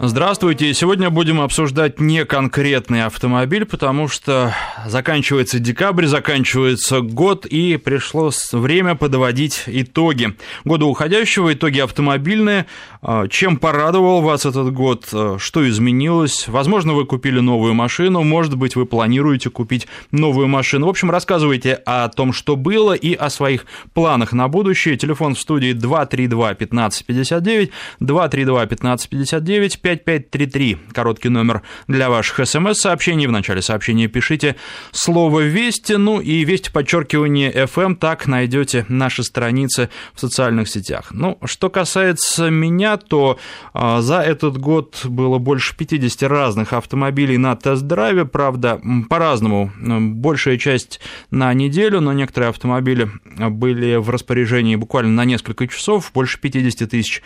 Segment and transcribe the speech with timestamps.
[0.00, 0.72] Здравствуйте.
[0.74, 4.54] Сегодня будем обсуждать не конкретный автомобиль, потому что
[4.86, 12.66] заканчивается декабрь, заканчивается год, и пришло время подводить итоги года уходящего, итоги автомобильные.
[13.00, 15.08] А, чем порадовал вас этот год?
[15.12, 16.48] А, что изменилось?
[16.48, 20.86] Возможно, вы купили новую машину, может быть, вы планируете купить новую машину.
[20.86, 24.96] В общем, рассказывайте о том, что было, и о своих планах на будущее.
[24.96, 33.26] Телефон в студии 232 1559, 232 1559, 5533, короткий номер для ваших смс-сообщений.
[33.26, 34.56] В начале сообщения пишите
[34.90, 41.08] слово «Вести», ну и «Вести» подчеркивание FM, так найдете наши страницы в социальных сетях.
[41.10, 43.38] Ну, что касается меня, то
[43.72, 49.70] а, за этот год было больше 50 разных автомобилей на тест-драйве, правда, по-разному.
[49.78, 53.10] Большая часть на неделю, но некоторые автомобили
[53.50, 57.22] были в распоряжении буквально на несколько часов, больше 50 тысяч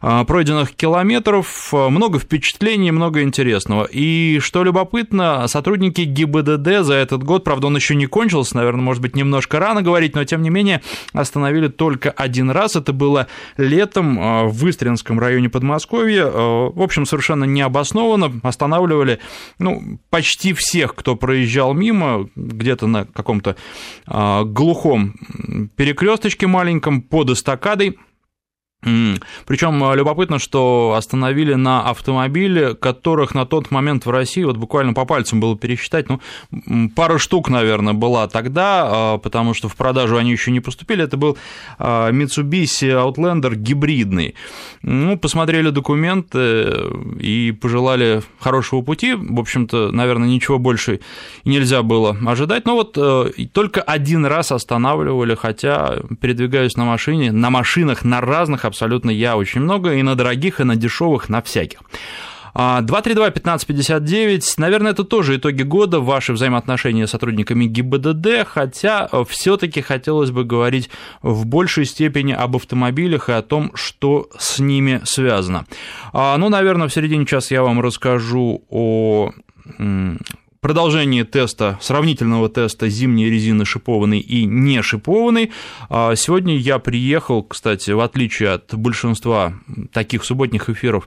[0.00, 3.84] а, пройденных километров, много впечатлений, много интересного.
[3.84, 9.02] И что любопытно, сотрудники ГИБДД за этот год, правда, он еще не кончился, наверное, может
[9.02, 12.76] быть, немножко рано говорить, но тем не менее остановили только один раз.
[12.76, 16.24] Это было летом а, в Истринском районе Подмосковья.
[16.26, 19.20] А, в общем, совершенно необоснованно останавливали
[19.58, 23.56] ну, почти всех, кто проезжал мимо, где-то на каком-то
[24.06, 25.14] глухом
[25.76, 27.98] перекресточке маленьком под эстакадой
[29.46, 34.92] причем э, любопытно, что остановили на автомобиле, которых на тот момент в России, вот буквально
[34.92, 36.20] по пальцам было пересчитать, ну,
[36.94, 41.02] пара штук, наверное, была тогда, э, потому что в продажу они еще не поступили.
[41.02, 41.38] Это был
[41.78, 44.34] э, Mitsubishi Outlander гибридный.
[44.82, 46.70] Ну, посмотрели документы
[47.20, 49.14] и пожелали хорошего пути.
[49.14, 51.00] В общем-то, наверное, ничего больше
[51.44, 52.66] нельзя было ожидать.
[52.66, 52.98] Но вот
[53.52, 59.60] только один раз останавливали, хотя передвигаюсь на машине, на машинах, на разных абсолютно я очень
[59.60, 61.78] много, и на дорогих, и на дешевых, на всяких.
[62.54, 69.80] 232-1559, а, наверное, это тоже итоги года, ваши взаимоотношения с сотрудниками ГИБДД, хотя все таки
[69.80, 70.88] хотелось бы говорить
[71.22, 75.66] в большей степени об автомобилях и о том, что с ними связано.
[76.12, 79.32] А, ну, наверное, в середине часа я вам расскажу о
[80.64, 85.52] продолжение теста, сравнительного теста зимней резины шипованной и не шипованной.
[85.90, 89.52] А, сегодня я приехал, кстати, в отличие от большинства
[89.92, 91.06] таких субботних эфиров,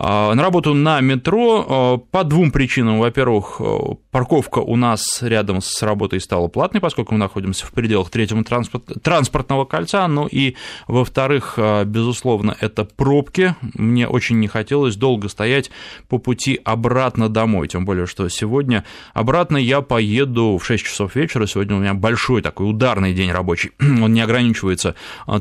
[0.00, 3.00] на работу на метро а, по двум причинам.
[3.00, 8.08] Во-первых, а, парковка у нас рядом с работой стала платной, поскольку мы находимся в пределах
[8.08, 10.06] третьего транспорт, транспортного кольца.
[10.06, 10.54] Ну и,
[10.86, 13.56] во-вторых, безусловно, это пробки.
[13.74, 15.72] Мне очень не хотелось долго стоять
[16.08, 17.66] по пути обратно домой.
[17.66, 21.46] Тем более, что сегодня обратно я поеду в 6 часов вечера.
[21.46, 23.72] Сегодня у меня большой такой ударный день рабочий.
[23.80, 24.94] Он не ограничивается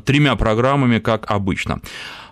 [0.03, 1.79] тремя программами, как обычно.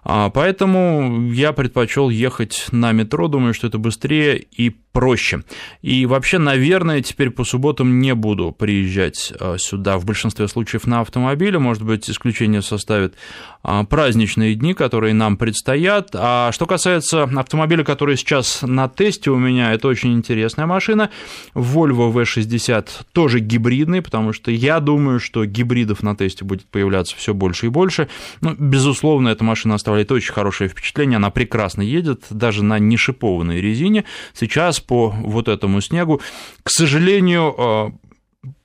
[0.05, 5.43] А, поэтому я предпочел ехать на метро, думаю, что это быстрее и проще.
[5.81, 11.01] И вообще, наверное, теперь по субботам не буду приезжать а, сюда в большинстве случаев на
[11.01, 13.15] автомобиле, может быть, исключение составит
[13.61, 16.11] а, праздничные дни, которые нам предстоят.
[16.13, 21.09] А что касается автомобиля, который сейчас на тесте у меня, это очень интересная машина,
[21.55, 27.33] Volvo V60 тоже гибридный, потому что я думаю, что гибридов на тесте будет появляться все
[27.33, 28.07] больше и больше.
[28.39, 34.05] Ну, безусловно, эта машина оставляет очень хорошее впечатление, она прекрасно едет, даже на нешипованной резине.
[34.33, 36.21] Сейчас по вот этому снегу,
[36.63, 37.91] к сожалению, а,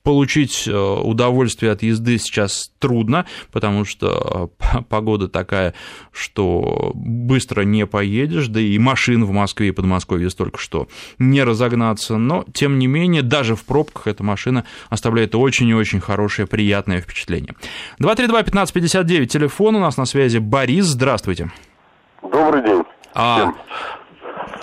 [0.03, 5.73] получить э, удовольствие от езды сейчас трудно, потому что э, погода такая,
[6.11, 10.87] что быстро не поедешь, да и машин в Москве и Подмосковье столько, что
[11.19, 15.99] не разогнаться, но, тем не менее, даже в пробках эта машина оставляет очень и очень
[15.99, 17.55] хорошее, приятное впечатление.
[17.99, 20.39] 232-1559, телефон у нас на связи.
[20.39, 21.51] Борис, здравствуйте.
[22.21, 22.83] Добрый день.
[23.13, 23.53] А,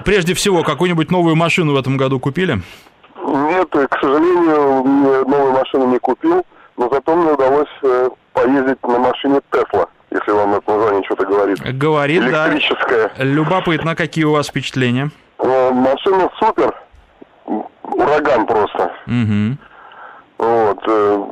[0.05, 2.63] прежде всего, какую-нибудь новую машину в этом году купили?
[3.59, 6.47] Нет, к сожалению, новую машину не купил,
[6.77, 11.59] но зато мне удалось э, поездить на машине Тесла, если вам это название что-то говорит.
[11.77, 13.11] Говорит, Электрическая.
[13.19, 13.25] да.
[13.25, 15.11] Любопытно, какие у вас впечатления?
[15.39, 16.73] Э, машина супер,
[17.83, 18.93] ураган просто.
[19.09, 19.57] Угу.
[20.39, 21.25] Вот, э,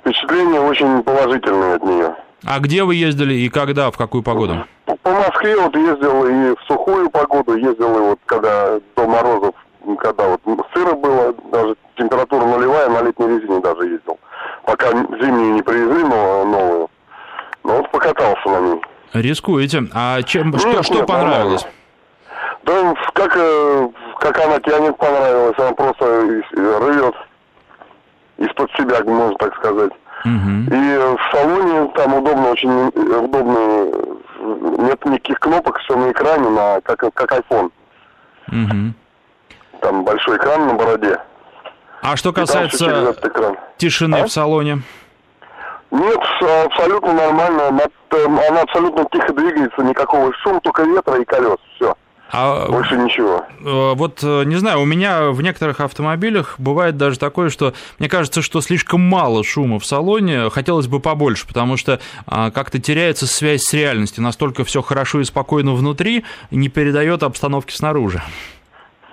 [0.00, 2.14] впечатления очень положительные от нее.
[2.46, 4.64] А где вы ездили и когда, в какую погоду?
[5.02, 9.56] По Москве вот ездил и в сухую погоду, ездил и вот когда до морозов
[9.96, 10.40] когда вот
[10.74, 14.18] сыро было, даже температура нулевая, на летней резине даже ездил.
[14.64, 16.90] Пока зимнюю не привезли но новую.
[17.64, 18.82] Но вот покатался на ней.
[19.12, 19.84] Рискуете.
[19.94, 21.66] А чем, нет, что, что нет, понравилось?
[22.64, 23.88] Да, как, э,
[24.20, 25.58] как она тянет, понравилось.
[25.58, 26.04] Она просто
[26.52, 27.14] рвет
[28.36, 29.92] из-под себя, можно так сказать.
[30.24, 30.74] Угу.
[30.74, 33.92] И в салоне там удобно, очень удобные
[34.78, 37.70] нет никаких кнопок, все на экране, на, как, как iPhone.
[38.48, 38.94] Угу.
[39.80, 41.18] Там большой экран на бороде.
[42.02, 43.14] А что касается
[43.76, 44.26] тишины а?
[44.26, 44.82] в салоне?
[45.90, 46.20] Нет,
[46.66, 47.68] абсолютно нормально.
[47.68, 47.82] Она,
[48.48, 51.56] она абсолютно тихо двигается, никакого шума, только ветра и колес.
[51.76, 51.94] Все.
[52.30, 53.46] А, Больше ничего.
[53.64, 58.08] Э, вот, э, не знаю, у меня в некоторых автомобилях бывает даже такое, что мне
[58.08, 63.26] кажется, что слишком мало шума в салоне, хотелось бы побольше, потому что а, как-то теряется
[63.26, 68.20] связь с реальностью, настолько все хорошо и спокойно внутри, не передает обстановки снаружи.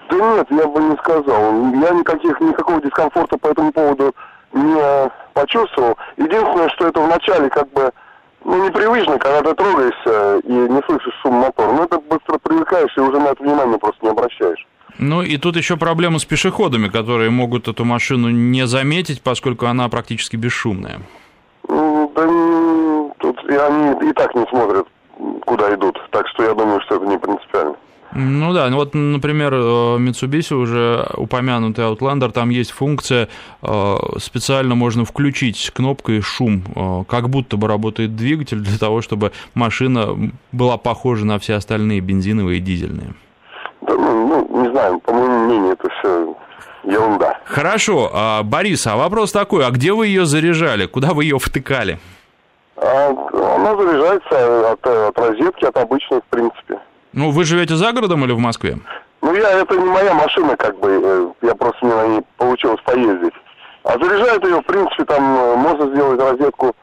[0.09, 1.53] Да нет, я бы не сказал.
[1.73, 4.15] Я никаких, никакого дискомфорта по этому поводу
[4.53, 5.97] не почувствовал.
[6.17, 7.91] Единственное, что это вначале как бы
[8.43, 11.71] ну, непривычно, когда ты трогаешься и не слышишь шум мотора.
[11.73, 14.65] Но это быстро привыкаешь и уже на это внимание просто не обращаешь.
[14.97, 19.89] Ну и тут еще проблема с пешеходами, которые могут эту машину не заметить, поскольку она
[19.89, 20.99] практически бесшумная.
[21.67, 22.27] Да
[23.17, 24.87] тут и они и так не смотрят,
[25.45, 25.99] куда идут.
[26.11, 27.44] Так что я думаю, что это не принципиально.
[28.17, 29.57] Ну да, ну вот, например, э,
[29.97, 33.27] Mitsubishi уже упомянутый Outlander, там есть функция,
[33.61, 39.33] э, специально можно включить кнопкой шум, э, как будто бы работает двигатель для того, чтобы
[39.53, 43.15] машина была похожа на все остальные бензиновые и дизельные.
[43.81, 46.35] Ну, ну, не знаю, по моему мнению, это все
[46.85, 47.37] ерунда.
[47.43, 51.99] Хорошо, а, Борис, а вопрос такой, а где вы ее заряжали, куда вы ее втыкали?
[52.77, 53.09] А,
[53.57, 56.79] она заряжается от, от розетки, от обычной, в принципе.
[57.15, 58.77] Ну, вы живете за городом или в Москве?
[59.21, 60.99] Ну, я, это не моя машина, как бы,
[61.41, 63.33] э, я просто мне на ней получилось поездить.
[63.83, 66.75] А заряжает ее, в принципе, там э, можно сделать розетку,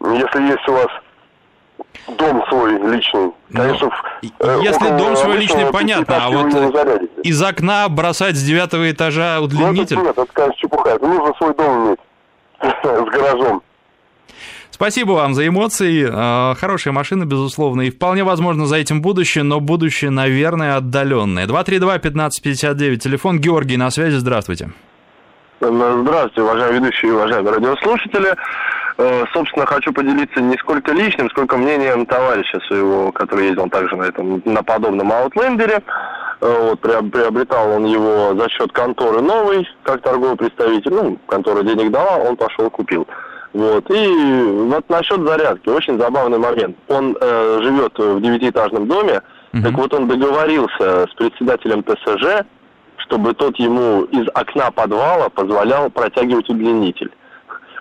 [0.00, 0.86] если есть у вас
[2.16, 3.32] дом свой личный.
[3.48, 3.90] Ну, Конечно,
[4.38, 6.54] э, если дом свой личный, понятно, а вот
[7.24, 9.96] из окна бросать с девятого этажа удлинитель?
[9.96, 10.90] Ну, это, нет, это, конечно, чепуха.
[10.90, 12.00] Это нужно свой дом иметь
[12.60, 13.62] с гаражом.
[14.72, 16.08] Спасибо вам за эмоции.
[16.10, 21.46] А, хорошая машина, безусловно, и вполне возможно за этим будущее, но будущее, наверное, отдаленное.
[21.46, 24.70] 232-1559, телефон Георгий на связи, здравствуйте.
[25.60, 28.34] Здравствуйте, уважаемые ведущие и уважаемые радиослушатели.
[28.96, 34.04] Э, собственно, хочу поделиться не сколько личным, сколько мнением товарища своего, который ездил также на
[34.04, 35.82] этом, на подобном аутлендере.
[36.40, 40.92] Э, вот, приобретал он его за счет конторы новый, как торговый представитель.
[40.92, 43.06] Ну, контора денег дала, он пошел купил.
[43.52, 43.90] Вот.
[43.90, 46.76] И вот насчет зарядки, очень забавный момент.
[46.88, 49.20] Он э, живет в девятиэтажном доме,
[49.52, 49.62] uh-huh.
[49.62, 52.46] так вот он договорился с председателем ТСЖ,
[52.96, 57.10] чтобы тот ему из окна подвала позволял протягивать удлинитель.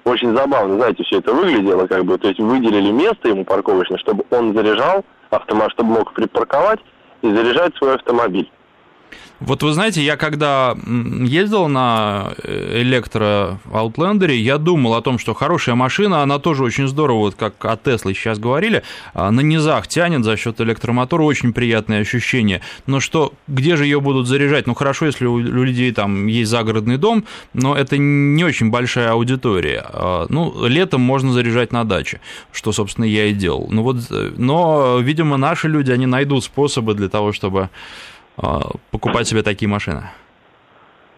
[0.04, 4.26] Очень забавно, знаете, все это выглядело, как бы, то есть выделили место ему парковочное, чтобы
[4.32, 6.80] он заряжал автомат, чтобы мог припарковать
[7.22, 8.50] и заряжать свой автомобиль.
[9.40, 15.34] Вот вы знаете, я когда ездил на э, электро Outlander, я думал о том, что
[15.34, 19.88] хорошая машина, она тоже очень здорово, вот как о Тесле сейчас говорили, а, на низах
[19.88, 22.62] тянет за счет электромотора, очень приятное ощущение.
[22.86, 24.68] Но что, где же ее будут заряжать?
[24.68, 29.84] Ну хорошо, если у людей там есть загородный дом, но это не очень большая аудитория.
[29.88, 32.22] А, ну, летом можно заряжать на даче,
[32.52, 33.68] что, собственно, я и делал.
[33.72, 37.70] Ну вот, э, но, видимо, наши люди, они найдут способы для того, чтобы
[38.92, 40.04] покупать себе такие машины?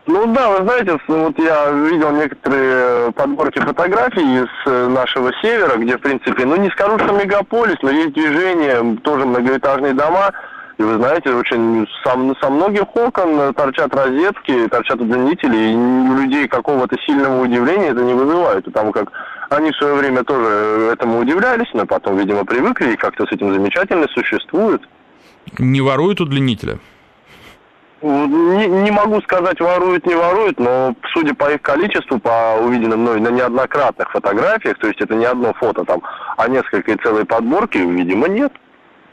[0.06, 5.98] Ну да, вы знаете, вот я видел некоторые подборки фотографий из э, нашего севера, где,
[5.98, 10.34] в принципе, ну не скажу, что мегаполис, но есть движение, тоже многоэтажные дома,
[10.78, 12.12] и вы знаете, очень со,
[12.42, 18.14] со многих окон торчат розетки, торчат удлинители, и у людей какого-то сильного удивления это не
[18.14, 19.10] вызывает, потому как
[19.50, 23.54] они в свое время тоже этому удивлялись, но потом, видимо, привыкли и как-то с этим
[23.54, 24.82] замечательно существуют.
[25.60, 26.80] Не воруют удлинителя?
[28.04, 33.22] Не, не могу сказать, воруют, не воруют, но судя по их количеству, по увиденным мной
[33.22, 36.02] на неоднократных фотографиях, то есть это не одно фото там,
[36.36, 38.52] а несколько и целые подборки, видимо, нет.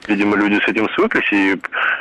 [0.09, 1.61] Видимо, люди с этим свыклись и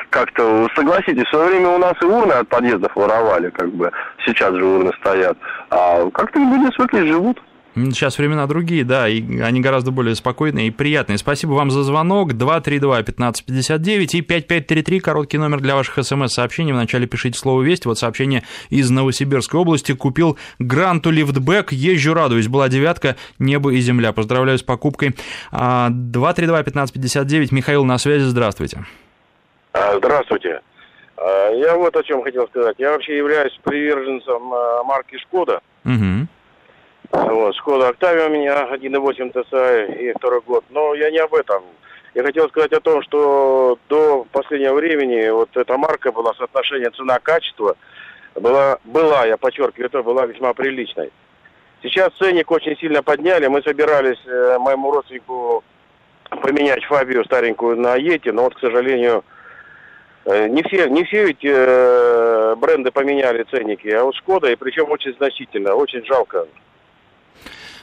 [0.09, 3.91] как-то, согласитесь, в свое время у нас и урны от подъездов воровали, как бы,
[4.25, 5.37] сейчас же урны стоят,
[5.69, 7.39] а как-то люди свыклись, живут.
[7.75, 11.17] Сейчас времена другие, да, и они гораздо более спокойные и приятные.
[11.17, 12.33] Спасибо вам за звонок.
[12.33, 16.73] 232-1559 и 5533, короткий номер для ваших смс-сообщений.
[16.73, 17.85] Вначале пишите слово «Весть».
[17.85, 19.93] Вот сообщение из Новосибирской области.
[19.93, 22.47] Купил Гранту лифтбэк, езжу, радуюсь.
[22.47, 24.13] Была девятка, небо и земля.
[24.13, 25.15] Поздравляю с покупкой.
[25.51, 28.83] 232-1559, а, Михаил на связи, здравствуйте.
[29.73, 30.61] А, здравствуйте.
[31.17, 32.75] А, я вот о чем хотел сказать.
[32.79, 34.41] Я вообще являюсь приверженцем
[34.85, 35.61] марки «Шкода».
[35.85, 36.27] Угу.
[37.11, 40.63] Вот, Шкода Октавия у меня 1.8 TSI и второй год.
[40.69, 41.63] Но я не об этом.
[42.13, 47.75] Я хотел сказать о том, что до последнего времени вот эта марка была соотношение цена-качество
[48.35, 51.11] была, была, я подчеркиваю, это была весьма приличной.
[51.81, 53.47] Сейчас ценник очень сильно подняли.
[53.47, 55.63] Мы собирались э, моему родственнику
[56.29, 59.23] поменять Фабию старенькую на Ети, но вот, к сожалению,
[60.25, 64.91] э, не все, не все ведь э, бренды поменяли ценники, а вот Шкода, и причем
[64.91, 66.47] очень значительно, очень жалко.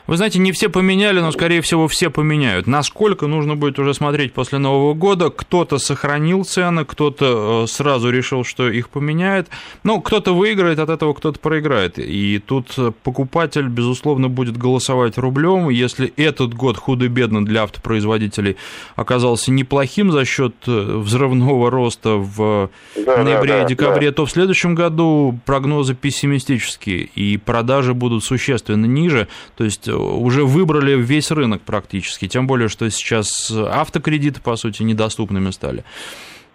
[0.07, 2.67] Вы знаете, не все поменяли, но, скорее всего, все поменяют.
[2.67, 5.31] Насколько нужно будет уже смотреть после Нового года.
[5.31, 9.49] Кто-то сохранил цены, кто-то э, сразу решил, что их поменяет.
[9.83, 11.99] Ну, кто-то выиграет от этого, кто-то проиграет.
[11.99, 15.69] И тут покупатель, безусловно, будет голосовать рублем.
[15.71, 18.57] Если этот год худо-бедно для автопроизводителей
[18.95, 24.17] оказался неплохим за счет э, взрывного роста в да, ноябре да, и декабре, да.
[24.17, 29.27] то в следующем году прогнозы пессимистические, и продажи будут существенно ниже.
[29.57, 35.51] То есть уже выбрали весь рынок практически, тем более, что сейчас автокредиты, по сути, недоступными
[35.51, 35.85] стали.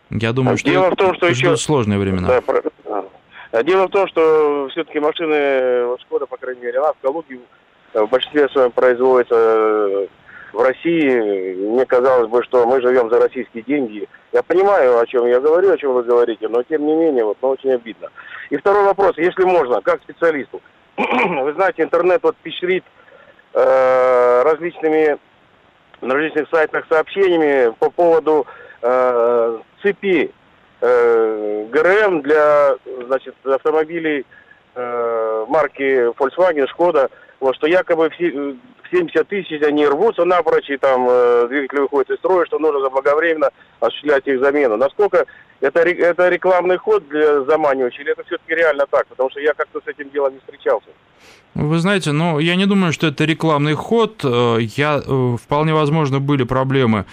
[0.10, 1.56] Я думаю, что Дело в том, что еще...
[1.58, 2.28] сложные времена.
[2.28, 2.62] Да, про...
[3.64, 7.40] Дело в том, что все-таки машины вот Шкода, по крайней мере, она в Калуге
[7.94, 10.08] в большинстве своем производится э,
[10.54, 11.56] в России.
[11.56, 14.08] Мне казалось бы, что мы живем за российские деньги.
[14.32, 17.38] Я понимаю, о чем я говорю, о чем вы говорите, но тем не менее, вот,
[17.42, 18.10] ну, очень обидно.
[18.50, 20.62] И второй вопрос, если можно, как специалисту.
[20.98, 22.84] Вы знаете, интернет вот впечатлит
[23.54, 25.18] э, различными
[26.02, 28.48] на различных сайтах сообщениями по поводу
[28.82, 30.32] э, цепи
[30.82, 34.26] э, ГРМ для значит, автомобилей
[34.76, 38.56] э, марки Volkswagen, Skoda, вот, что якобы все,
[38.92, 43.50] 70 тысяч они рвутся напрочь, и там э, двигатель выходит из строя, что нужно заблаговременно
[43.80, 44.78] осуществлять их замену.
[44.78, 45.26] Насколько
[45.62, 49.08] это, это рекламный ход для заманивающих, или это все-таки реально так?
[49.08, 50.90] Потому что я как-то с этим делом не встречался.
[51.54, 54.22] Вы знаете, ну, я не думаю, что это рекламный ход.
[54.24, 57.06] Э, я, э, вполне возможно, были проблемы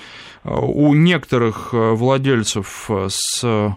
[0.45, 3.76] э, у некоторых владельцев с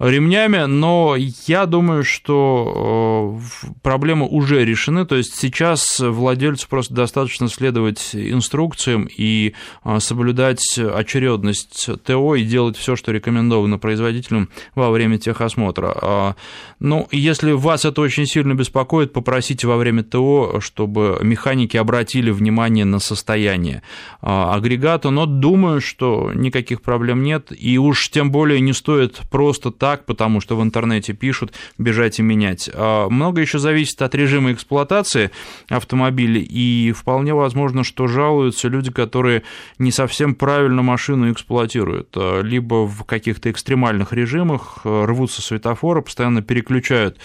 [0.00, 1.14] ремнями, но
[1.46, 9.06] я думаю, что э, проблемы уже решены, то есть сейчас владельцу просто достаточно следовать инструкциям
[9.14, 9.52] и
[9.84, 15.94] э, соблюдать очередность ТО и делать все, что рекомендовано производителям во время техосмотра.
[16.00, 16.36] А,
[16.78, 22.86] ну, если вас это очень сильно беспокоит, попросите во время ТО, чтобы механики обратили внимание
[22.86, 23.82] на состояние
[24.22, 29.70] а, агрегата, но думаю, что никаких проблем нет, и уж тем более не стоит просто
[29.70, 32.70] так так, потому что в интернете пишут, бежать и менять.
[32.72, 35.32] А много еще зависит от режима эксплуатации
[35.68, 39.42] автомобиля, и вполне возможно, что жалуются люди, которые
[39.78, 46.40] не совсем правильно машину эксплуатируют, а, либо в каких-то экстремальных режимах а, рвутся светофоры, постоянно
[46.40, 47.18] переключают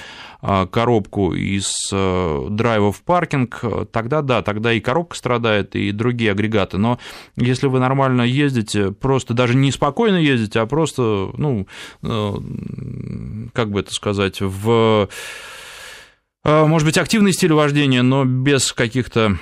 [0.45, 6.77] коробку из э, драйва в паркинг, тогда да, тогда и коробка страдает, и другие агрегаты.
[6.77, 6.99] Но
[7.35, 11.67] если вы нормально ездите, просто даже не спокойно ездите, а просто, ну,
[12.03, 12.33] э,
[13.53, 15.09] как бы это сказать, в,
[16.43, 19.39] э, может быть, активный стиль вождения, но без каких-то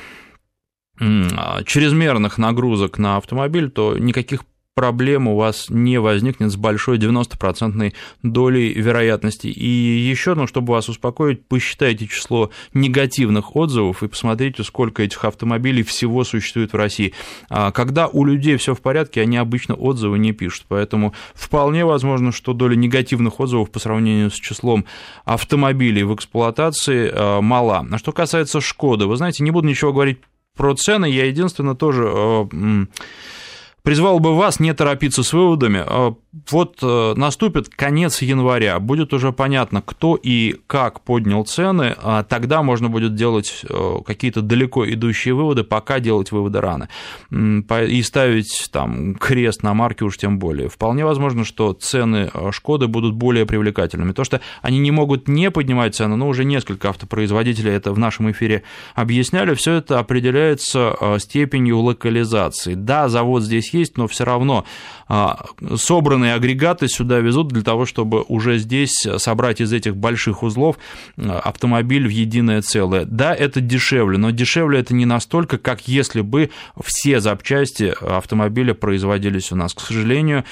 [1.00, 4.46] чрезмерных нагрузок на автомобиль, то никаких
[4.76, 9.48] проблем у вас не возникнет с большой 90% долей вероятности.
[9.48, 15.84] И еще, ну, чтобы вас успокоить, посчитайте число негативных отзывов и посмотрите, сколько этих автомобилей
[15.84, 17.14] всего существует в России.
[17.50, 22.32] А когда у людей все в порядке, они обычно отзывы не пишут, поэтому вполне возможно,
[22.32, 24.86] что доля негативных отзывов по сравнению с числом
[25.26, 27.86] автомобилей в эксплуатации а, мала.
[27.92, 30.20] А что касается Шкоды, вы знаете, не буду ничего говорить
[30.56, 32.48] про цены, я единственное тоже а,
[33.84, 35.84] призвал бы вас не торопиться с выводами.
[35.86, 36.16] А
[36.50, 42.64] вот э, наступит конец января, будет уже понятно, кто и как поднял цены, а тогда
[42.64, 46.90] можно будет делать э, какие-то далеко идущие выводы, пока делать выводы рано.
[47.30, 50.70] И ставить там крест на марке уж тем более.
[50.70, 54.14] Вполне возможно, что цены э, Шкоды будут более привлекательными.
[54.14, 58.32] То, что они не могут не поднимать цены, но уже несколько автопроизводителей это в нашем
[58.32, 58.64] эфире
[58.96, 62.76] объясняли, все это определяется степенью локализации.
[62.76, 64.66] Да, завод здесь есть, но все равно
[65.76, 70.78] собранные агрегаты сюда везут для того, чтобы уже здесь собрать из этих больших узлов
[71.18, 73.06] а, автомобиль в единое целое.
[73.06, 76.50] Да, это дешевле, но дешевле это не настолько, как если бы
[76.84, 79.74] все запчасти автомобиля производились у нас.
[79.74, 80.44] К сожалению,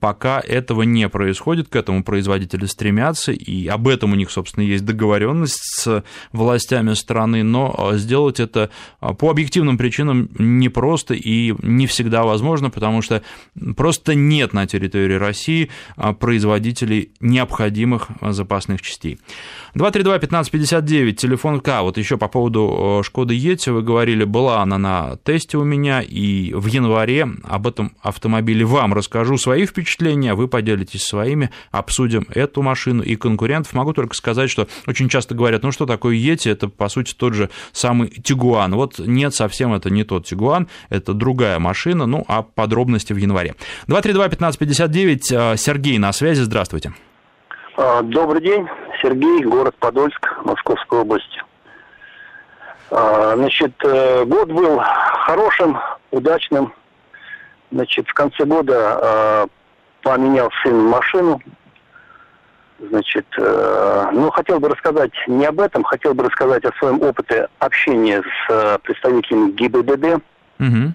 [0.00, 4.84] пока этого не происходит, к этому производители стремятся, и об этом у них, собственно, есть
[4.84, 8.70] договоренность с властями страны, но сделать это
[9.00, 13.22] по объективным причинам непросто и не всегда возможно, потому что
[13.76, 19.18] просто нет на территории России а, производителей необходимых а, запасных частей.
[19.74, 21.82] 232-1559, телефон К.
[21.82, 26.52] Вот еще по поводу Шкоды Ети вы говорили, была она на тесте у меня, и
[26.54, 33.02] в январе об этом автомобиле вам расскажу свои впечатления, вы поделитесь своими, обсудим эту машину
[33.02, 33.72] и конкурентов.
[33.74, 37.34] Могу только сказать, что очень часто говорят, ну что такое Ети, это по сути тот
[37.34, 38.74] же самый Тигуан.
[38.74, 43.54] Вот нет, совсем это не тот Тигуан, это другая машина, ну а подробности в январе.
[43.88, 46.92] 232-1559, Сергей на связи, здравствуйте.
[47.76, 48.66] А, добрый день,
[49.00, 51.38] Сергей, город Подольск, Московская область.
[52.90, 55.78] А, значит, э, год был хорошим,
[56.10, 56.72] удачным.
[57.70, 59.46] Значит, в конце года а,
[60.02, 61.40] поменял сын машину.
[62.78, 67.48] Значит, э, ну, хотел бы рассказать не об этом, хотел бы рассказать о своем опыте
[67.58, 70.22] общения с э, представителями ГИБДД.
[70.60, 70.92] Угу.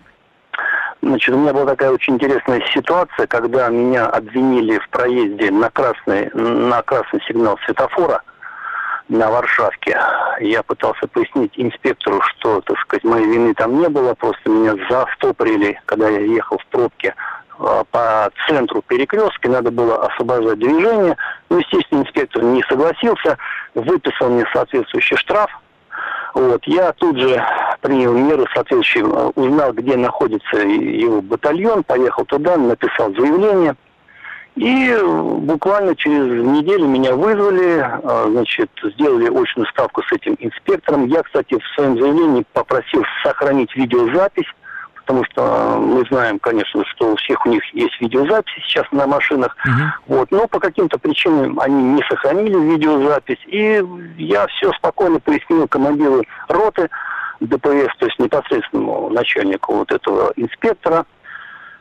[1.03, 6.29] Значит, у меня была такая очень интересная ситуация, когда меня обвинили в проезде на красный,
[6.33, 8.21] на красный сигнал светофора
[9.09, 9.99] на Варшавке.
[10.39, 15.77] Я пытался пояснить инспектору, что, так сказать, моей вины там не было, просто меня застопорили,
[15.87, 17.13] когда я ехал в пробке
[17.59, 21.17] а, по центру перекрестки, надо было освобождать движение.
[21.49, 23.37] Ну, естественно, инспектор не согласился,
[23.75, 25.51] выписал мне соответствующий штраф,
[26.33, 26.65] вот.
[26.65, 27.43] Я тут же
[27.81, 33.75] принял меры соответствующие, э, узнал, где находится его батальон, поехал туда, написал заявление.
[34.55, 41.07] И буквально через неделю меня вызвали, э, значит, сделали очную ставку с этим инспектором.
[41.07, 44.47] Я, кстати, в своем заявлении попросил сохранить видеозапись
[45.05, 49.55] потому что мы знаем, конечно, что у всех у них есть видеозаписи сейчас на машинах,
[49.65, 50.15] угу.
[50.15, 53.83] вот, но по каким-то причинам они не сохранили видеозапись, и
[54.17, 56.89] я все спокойно пояснил командиру роты
[57.39, 61.05] ДПС, то есть непосредственному начальнику вот этого инспектора,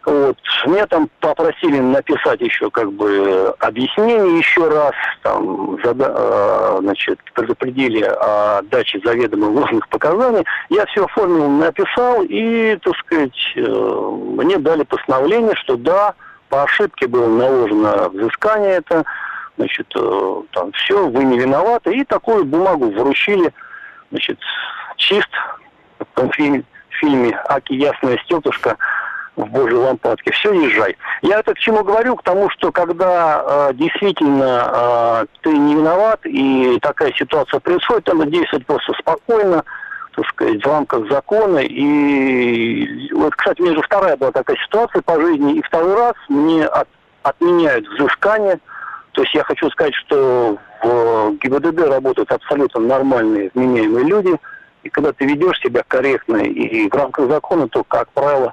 [0.05, 0.37] вот.
[0.67, 4.93] Меня там попросили написать еще как бы объяснение еще раз,
[5.23, 10.45] там, зада, э, значит, предупредили о даче заведомо ложных показаний.
[10.71, 16.15] Я все оформил, написал, и, так сказать, э, мне дали постановление, что да,
[16.49, 19.05] по ошибке было наложено взыскание это,
[19.57, 23.53] значит, э, там все, вы не виноваты, и такую бумагу вручили,
[24.11, 24.39] значит,
[24.97, 25.31] чист,
[25.99, 26.31] в
[26.91, 28.77] фильме «Аки ясная стеклышко»,
[29.37, 30.33] в Божьей лампадке.
[30.33, 30.97] Все, езжай.
[31.23, 32.17] Я это к чему говорю?
[32.17, 34.71] К тому, что когда э, действительно
[35.23, 39.65] э, ты не виноват и такая ситуация происходит, надо действовать просто спокойно,
[40.15, 41.59] так сказать, в рамках закона.
[41.59, 46.15] И вот, кстати, у меня же вторая была такая ситуация по жизни, и второй раз
[46.29, 46.89] мне от,
[47.23, 48.59] отменяют взыскание.
[49.13, 54.37] То есть я хочу сказать, что в ГИБДД работают абсолютно нормальные, вменяемые люди.
[54.83, 58.53] И когда ты ведешь себя корректно и в рамках закона, то, как правило,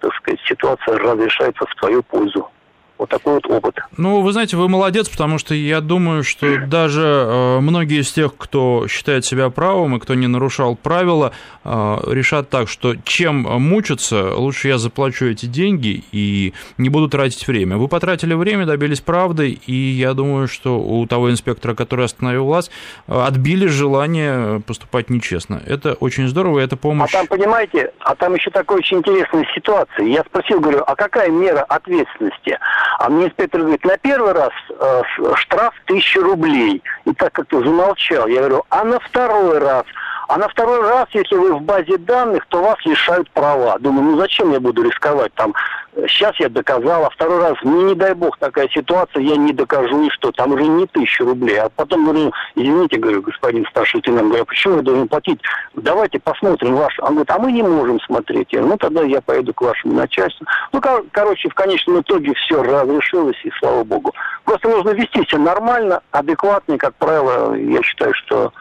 [0.00, 2.50] так сказать, ситуация разрешается в твою пользу.
[2.98, 3.78] Вот такой вот опыт.
[3.96, 8.34] Ну, вы знаете, вы молодец, потому что я думаю, что даже э, многие из тех,
[8.36, 11.32] кто считает себя правым и кто не нарушал правила,
[11.64, 17.46] э, решат так, что чем мучиться, лучше я заплачу эти деньги и не буду тратить
[17.46, 17.76] время.
[17.76, 22.70] Вы потратили время, добились правды, и я думаю, что у того инспектора, который остановил вас,
[23.06, 25.62] отбили желание поступать нечестно.
[25.66, 27.10] Это очень здорово, это помощь.
[27.12, 30.06] А там, понимаете, а там еще такая очень интересная ситуация.
[30.06, 32.58] Я спросил, говорю, а какая мера ответственности?
[32.98, 35.02] А мне инспектор говорит, на первый раз э,
[35.34, 36.82] штраф тысяча рублей.
[37.04, 38.26] И так как-то замолчал.
[38.26, 39.84] Я говорю, а на второй раз–
[40.28, 43.78] а на второй раз, если вы в базе данных, то вас лишают права.
[43.78, 45.54] Думаю, ну зачем я буду рисковать там?
[45.96, 50.04] Сейчас я доказал, а второй раз, мне не дай бог такая ситуация, я не докажу,
[50.04, 51.58] и что, там уже не тысяча рублей.
[51.58, 55.40] А потом говорю, извините, говорю, господин старший лейтенант, говорю, а почему я должен платить?
[55.74, 56.98] Давайте посмотрим ваш.
[57.00, 58.52] Он говорит, а мы не можем смотреть.
[58.52, 60.46] Я, ну тогда я поеду к вашему начальству.
[60.72, 64.12] Ну, кор- короче, в конечном итоге все разрешилось, и слава богу.
[64.44, 68.52] Просто нужно вести себя нормально, адекватно, и, как правило, я считаю, что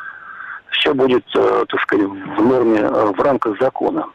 [0.71, 4.07] все будет, э, так сказать, в норме, э, в рамках закона.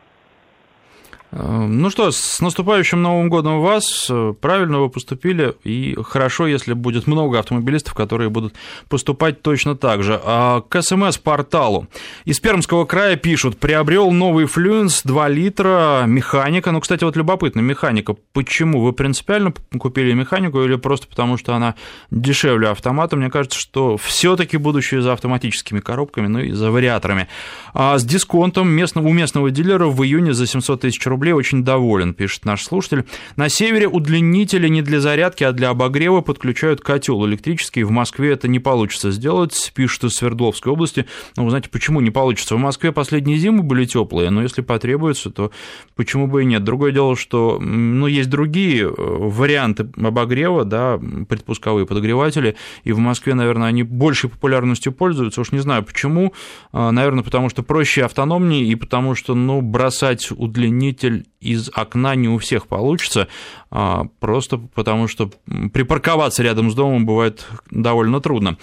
[1.33, 4.11] Ну что, с наступающим Новым годом вас.
[4.41, 8.55] Правильно вы поступили, и хорошо, если будет много автомобилистов, которые будут
[8.89, 10.21] поступать точно так же.
[10.25, 11.87] А к СМС-порталу.
[12.25, 16.73] Из Пермского края пишут, приобрел новый Флюенс 2 литра, механика.
[16.73, 18.17] Ну, кстати, вот любопытно, механика.
[18.33, 18.81] Почему?
[18.81, 21.77] Вы принципиально купили механику или просто потому, что она
[22.11, 23.15] дешевле автомата?
[23.15, 27.29] Мне кажется, что все таки будущее за автоматическими коробками, ну и за вариаторами.
[27.73, 31.63] А с дисконтом местного, у местного дилера в июне за 700 тысяч рублей рублей очень
[31.65, 33.05] доволен, пишет наш слушатель.
[33.37, 37.83] На севере удлинители не для зарядки, а для обогрева подключают котел электрический.
[37.83, 41.05] В Москве это не получится сделать, пишет из Свердловской области.
[41.37, 42.55] Ну, вы знаете, почему не получится?
[42.55, 45.51] В Москве последние зимы были теплые, но если потребуется, то
[45.95, 46.65] почему бы и нет?
[46.65, 53.35] Другое дело, что ну, есть другие э, варианты обогрева, да, предпусковые подогреватели, и в Москве,
[53.35, 55.43] наверное, они большей популярностью пользуются.
[55.43, 56.33] Уж не знаю почему.
[56.73, 61.71] А, наверное, потому что проще и автономнее, и потому что, ну, бросать удлинитель двигатель из
[61.75, 63.29] окна не у всех получится,
[63.71, 65.31] а, просто потому что
[65.73, 68.59] припарковаться рядом с домом бывает довольно трудно.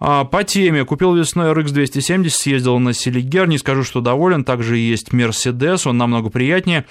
[0.00, 0.84] А, по теме.
[0.84, 4.44] Купил весной RX 270, съездил на Селигер, не скажу, что доволен.
[4.44, 6.86] Также есть Mercedes, он намного приятнее.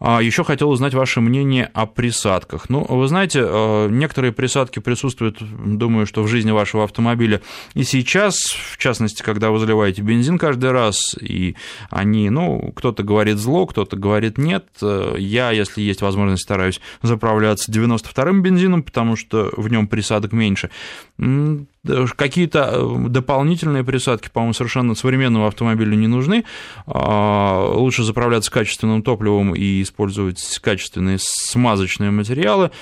[0.00, 2.68] А еще хотел узнать ваше мнение о присадках.
[2.68, 7.40] Ну, вы знаете, э, некоторые присадки присутствуют, думаю, что в жизни вашего автомобиля
[7.74, 11.56] и сейчас, в частности, когда вы заливаете бензин каждый раз, и
[11.90, 14.66] они, ну, кто-то говорит зло, кто-то говорит нет.
[14.82, 20.70] Э, я, если есть возможность, стараюсь заправляться 92-м бензином, потому что в нем присадок меньше.
[21.16, 26.44] Какие-то э, дополнительные присадки, по-моему, совершенно современному автомобилю не нужны.
[26.86, 32.72] А, лучше заправляться качественным топливом и использовать качественные смазочные материалы,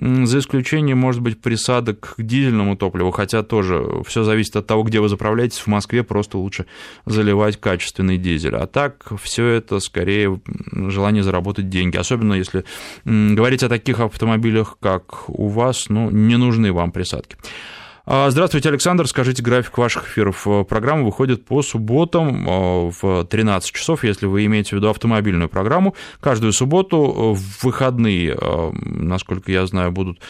[0.00, 5.00] за исключением, может быть, присадок к дизельному топливу, хотя тоже все зависит от того, где
[5.00, 5.58] вы заправляетесь.
[5.58, 6.66] В Москве просто лучше
[7.04, 8.56] заливать качественный дизель.
[8.56, 10.40] А так все это скорее
[10.72, 11.98] желание заработать деньги.
[11.98, 12.64] Особенно если
[13.04, 17.36] говорить о таких автомобилях, как у вас, ну, не нужны вам присадки.
[18.06, 19.06] А, здравствуйте, Александр.
[19.06, 20.46] Скажите график ваших эфиров.
[20.46, 25.50] Э, программа выходит по субботам э, в 13 часов, если вы имеете в виду автомобильную
[25.50, 25.94] программу.
[26.20, 28.38] Каждую субботу э, в выходные,
[28.72, 30.20] насколько я знаю, будут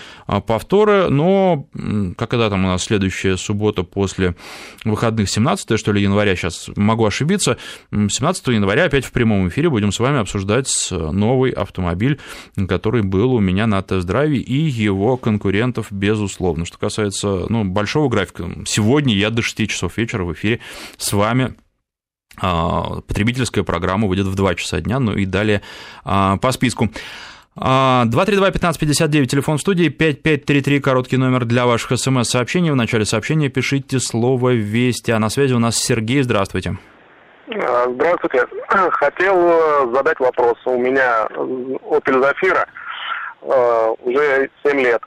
[0.46, 1.66] повторы, но
[2.16, 4.34] когда там у нас следующая суббота после
[4.84, 7.56] выходных 17 что ли, января, сейчас могу ошибиться,
[7.92, 12.18] 17 января опять в прямом эфире будем с вами обсуждать новый автомобиль,
[12.68, 16.64] который был у меня на тест-драйве и его конкурентов, безусловно.
[16.64, 18.44] Что касается ну, большого графика.
[18.66, 20.60] Сегодня я до 6 часов вечера в эфире
[20.96, 21.54] с вами
[22.40, 25.62] а, потребительская программа выйдет в 2 часа дня, ну и далее
[26.04, 26.88] а, по списку.
[27.56, 32.70] 232-1559, а, телефон в студии, 5533, короткий номер для ваших смс-сообщений.
[32.70, 35.10] В начале сообщения пишите слово «Вести».
[35.10, 36.78] А на связи у нас Сергей, здравствуйте.
[37.48, 38.46] Здравствуйте.
[38.68, 40.54] Хотел э, задать вопрос.
[40.64, 42.64] У меня Opel Zafira
[43.42, 45.02] э, уже 7 лет.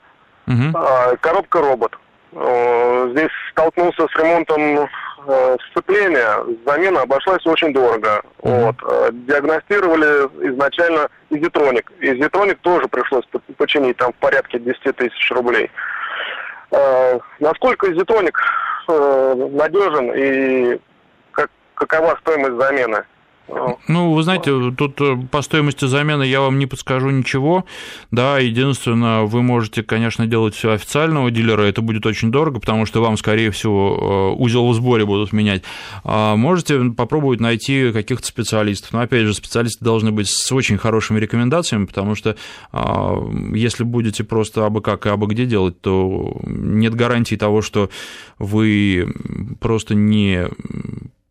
[0.46, 0.78] Угу.
[1.20, 1.96] Коробка робот.
[2.36, 4.88] Э, здесь столкнулся с ремонтом
[5.26, 8.22] э, сцепления, замена обошлась очень дорого.
[8.42, 8.64] Mm-hmm.
[8.64, 8.76] Вот.
[8.82, 11.90] Э, диагностировали изначально изитроник.
[12.00, 13.24] Изитроник тоже пришлось
[13.56, 15.70] починить там в порядке 10 тысяч рублей.
[17.38, 18.36] Насколько изитроник
[18.88, 20.80] надежен и
[21.30, 23.04] как, какова стоимость замены?
[23.88, 27.66] Ну, вы знаете, тут э, по стоимости замены я вам не подскажу ничего.
[28.10, 33.02] Да, единственное, вы можете, конечно, делать все официального дилера, это будет очень дорого, потому что
[33.02, 35.62] вам, скорее всего, э, узел в сборе будут менять.
[36.04, 38.92] А можете попробовать найти каких-то специалистов.
[38.92, 42.36] Но, опять же, специалисты должны быть с очень хорошими рекомендациями, потому что
[42.72, 43.16] а,
[43.54, 47.90] если будете просто абы как и абы где делать, то нет гарантии того, что
[48.38, 49.12] вы
[49.60, 50.48] просто не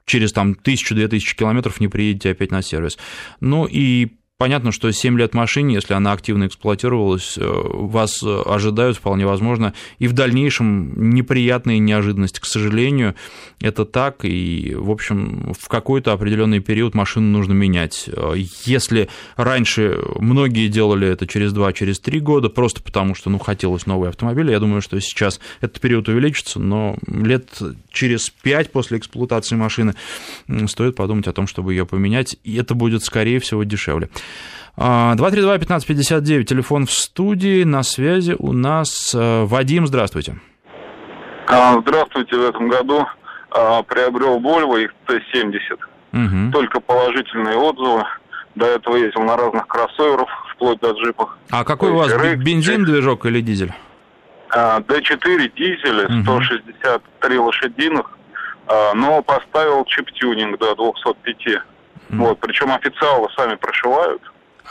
[0.06, 2.98] через там тысячу-две тысячи километров не приедете опять на сервис.
[3.40, 8.98] Ну и Понятно, что 7 лет машине, если она активно эксплуатировалась, э, вас э, ожидают
[8.98, 12.40] вполне возможно и в дальнейшем неприятные неожиданности.
[12.40, 13.14] К сожалению,
[13.62, 18.10] это так, и, в общем, в какой-то определенный период машину нужно менять.
[18.12, 18.34] Э,
[18.66, 24.10] если раньше многие делали это через 2-3 через года, просто потому что, ну, хотелось новый
[24.10, 27.50] автомобиль, я думаю, что сейчас этот период увеличится, но лет
[27.92, 29.94] через 5 после эксплуатации машины
[30.68, 34.10] стоит подумать о том, чтобы ее поменять, и это будет, скорее всего, дешевле.
[34.78, 40.36] 232-1559, телефон в студии, на связи у нас э, Вадим, здравствуйте.
[41.48, 43.06] А, здравствуйте, в этом году
[43.52, 45.78] а, приобрел Volvo XT70.
[46.14, 46.52] Угу.
[46.52, 48.04] Только положительные отзывы.
[48.56, 51.30] До этого ездил на разных кроссоверах, вплоть до джипов.
[51.50, 53.74] А какой у вас бензин, движок или дизель?
[54.52, 56.24] D4 дизель, угу.
[56.24, 58.12] 163 лошадиных,
[58.94, 61.64] но поставил чип-тюнинг до 205.
[62.14, 62.26] Угу.
[62.26, 64.22] Вот, причем официалы сами прошивают.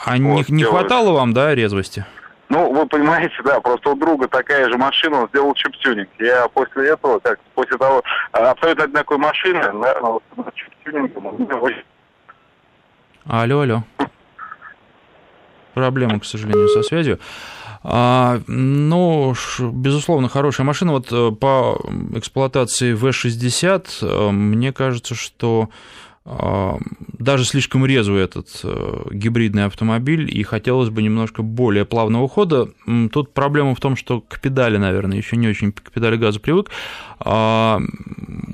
[0.05, 2.05] А вот, не, не хватало вам, да, резвости?
[2.49, 6.09] Ну, вы понимаете, да, просто у друга такая же машина, он сделал чип-тюнинг.
[6.19, 8.03] Я после этого, как после того,
[8.33, 10.23] а, абсолютно одинаковой машины, вот
[10.55, 11.39] чип-тюнингом,
[13.25, 13.83] Алло, алло.
[15.75, 17.19] Проблема, к сожалению, со связью.
[17.85, 20.93] А, ну, безусловно, хорошая машина.
[20.93, 21.81] Вот э, по
[22.15, 25.69] эксплуатации V60 э, мне кажется, что
[26.25, 32.69] даже слишком резвый этот э, гибридный автомобиль, и хотелось бы немножко более плавного хода.
[33.13, 36.71] Тут проблема в том, что к педали, наверное, еще не очень к педали газа привык.
[37.19, 37.81] А,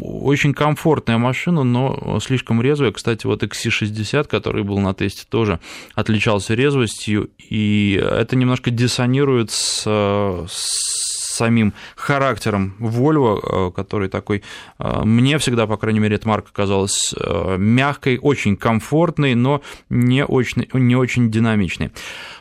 [0.00, 2.92] очень комфортная машина, но слишком резвая.
[2.92, 5.60] Кстати, вот XC60, который был на тесте, тоже
[5.94, 11.07] отличался резвостью, и это немножко диссонирует с, с
[11.38, 14.42] самим характером Volvo, который такой,
[14.78, 17.14] мне всегда, по крайней мере, эта марка казалась
[17.56, 21.90] мягкой, очень комфортной, но не очень, не очень динамичной.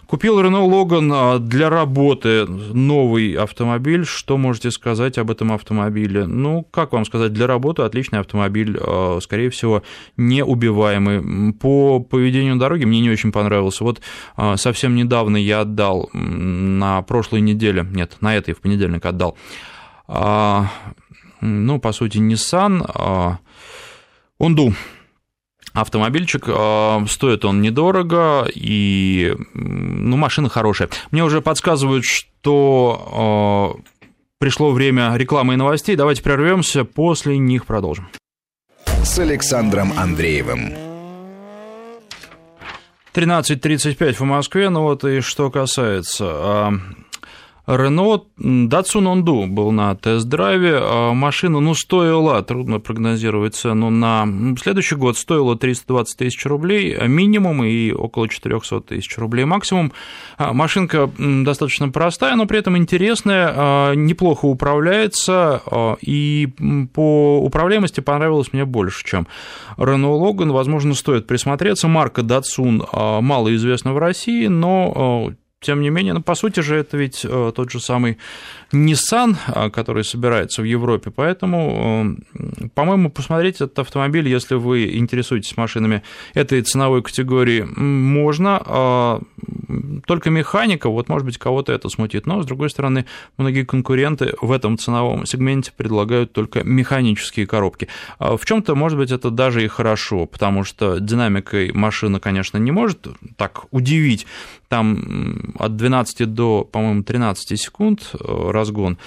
[0.07, 4.05] Купил Рено Логан а, для работы новый автомобиль.
[4.05, 6.25] Что можете сказать об этом автомобиле?
[6.25, 9.83] Ну, как вам сказать, для работы отличный автомобиль, а, скорее всего,
[10.15, 11.53] неубиваемый.
[11.53, 13.83] По поведению на дороге мне не очень понравился.
[13.83, 13.99] Вот
[14.37, 19.37] а, совсем недавно я отдал на прошлой неделе, нет, на этой в понедельник отдал,
[21.41, 23.39] ну, по сути, Nissan,
[24.39, 24.73] Онду
[25.81, 26.45] автомобильчик.
[26.47, 30.89] А, стоит он недорого, и ну, машина хорошая.
[31.11, 33.81] Мне уже подсказывают, что а,
[34.39, 35.95] пришло время рекламы и новостей.
[35.95, 38.09] Давайте прервемся, после них продолжим.
[39.03, 40.73] С Александром Андреевым.
[43.13, 46.73] 13.35 в Москве, ну вот и что касается а,
[47.67, 50.79] Рено Datsun Онду был на тест-драйве.
[50.81, 54.25] А машина, ну, стоила, трудно прогнозировать цену, на
[54.57, 59.91] следующий год стоила 320 тысяч рублей минимум и около 400 тысяч рублей максимум.
[60.37, 65.61] А машинка достаточно простая, но при этом интересная, а, неплохо управляется,
[66.01, 66.47] и
[66.93, 69.27] по управляемости понравилось мне больше, чем
[69.77, 70.51] Renault Logan.
[70.53, 71.89] Возможно, стоит присмотреться.
[71.89, 76.97] Марка Datsun мало известна в России, но тем не менее, ну, по сути же, это
[76.97, 78.17] ведь э, тот же самый
[78.71, 85.57] Nissan, э, который собирается в Европе, поэтому, э, по-моему, посмотреть этот автомобиль, если вы интересуетесь
[85.57, 86.03] машинами
[86.33, 89.21] этой ценовой категории, можно, а,
[90.05, 93.05] только механика, вот, может быть, кого-то это смутит, но, с другой стороны,
[93.37, 97.87] многие конкуренты в этом ценовом сегменте предлагают только механические коробки.
[98.19, 102.57] А в чем то может быть, это даже и хорошо, потому что динамикой машина, конечно,
[102.57, 104.25] не может так удивить,
[104.67, 108.17] там от 12 до, по-моему, 13 секунд э,
[108.57, 108.97] разгон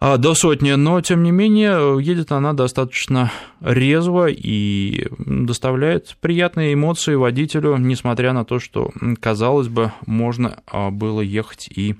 [0.00, 7.14] а, до сотни, но тем не менее едет она достаточно резво и доставляет приятные эмоции
[7.14, 11.96] водителю, несмотря на то, что, казалось бы, можно а, было ехать и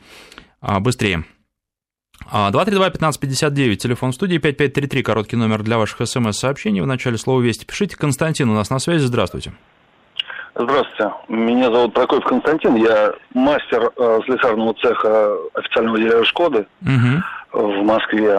[0.61, 1.25] а, быстрее.
[2.31, 6.81] 232-1559, телефон студии, 5533, короткий номер для ваших смс-сообщений.
[6.81, 7.97] В начале слова «Вести» пишите.
[7.97, 9.53] Константин у нас на связи, здравствуйте.
[10.57, 11.13] Здравствуйте.
[11.29, 12.77] Меня зовут Прокофьев Константин.
[12.77, 17.23] Я мастер э, слесарного цеха официального дилера «Шкоды» угу.
[17.55, 18.37] В Москве.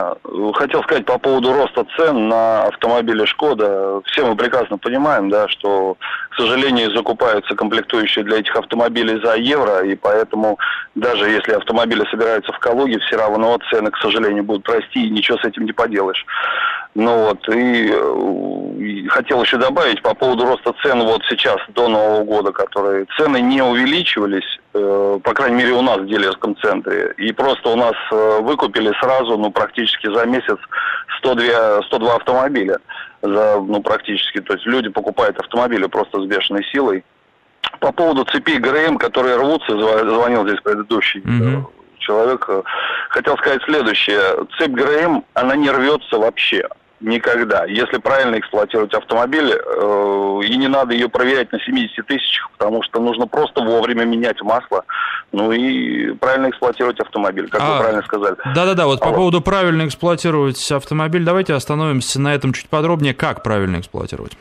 [0.55, 4.01] Хотел сказать по поводу роста цен на автомобили «Шкода».
[4.05, 5.95] Все мы прекрасно понимаем, да, что,
[6.29, 10.59] к сожалению, закупаются комплектующие для этих автомобилей за евро, и поэтому
[10.95, 15.37] даже если автомобили собираются в Калуге, все равно цены, к сожалению, будут расти, и ничего
[15.37, 16.25] с этим не поделаешь.
[16.93, 17.87] Ну вот, и,
[18.79, 23.41] и хотел еще добавить по поводу роста цен вот сейчас, до Нового года, которые цены
[23.41, 27.93] не увеличивались, э, по крайней мере у нас в дилерском центре, и просто у нас
[28.11, 30.57] э, выкупили сразу, ну практически за месяц
[31.19, 32.79] 102, 102 автомобиля,
[33.21, 37.05] за, ну практически, то есть люди покупают автомобили просто с бешеной силой.
[37.79, 41.63] По поводу цепи ГРМ, которые рвутся, звонил здесь предыдущий mm-hmm.
[41.99, 42.49] человек,
[43.09, 44.45] хотел сказать следующее.
[44.57, 46.67] Цепь ГРМ, она не рвется вообще
[46.99, 47.65] никогда.
[47.65, 52.99] Если правильно эксплуатировать автомобиль, э, и не надо ее проверять на 70 тысячах, потому что
[52.99, 54.83] нужно просто вовремя менять масло,
[55.31, 58.35] ну и правильно эксплуатировать автомобиль, как а, вы правильно сказали.
[58.55, 59.15] Да-да-да, вот а по вот.
[59.15, 64.37] поводу правильно эксплуатировать автомобиль, давайте остановимся на этом чуть подробнее, как правильно эксплуатировать.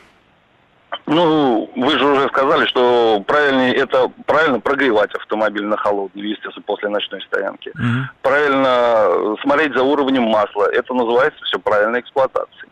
[1.05, 6.89] Ну, вы же уже сказали, что правильнее это правильно прогревать автомобиль на холодный, естественно, после
[6.89, 7.69] ночной стоянки.
[7.69, 8.09] Угу.
[8.21, 10.69] Правильно смотреть за уровнем масла.
[10.71, 12.69] Это называется все правильной эксплуатацией.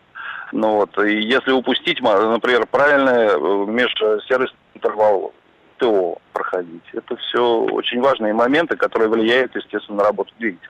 [0.51, 5.33] Ну вот, и если упустить, например, правильный э, межсервисный интервал
[5.77, 10.69] ТО проходить, это все очень важные моменты, которые влияют, естественно, на работу двигателя.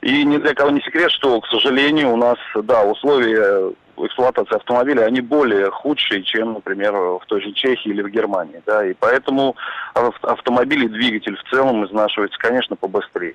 [0.00, 3.72] И ни для кого не секрет, что, к сожалению, у нас, да, условия
[4.06, 8.62] эксплуатации автомобиля, они более худшие, чем, например, в той же Чехии или в Германии.
[8.66, 9.56] Да, и поэтому
[9.94, 13.34] автомобили, двигатель в целом изнашивается, конечно, побыстрее.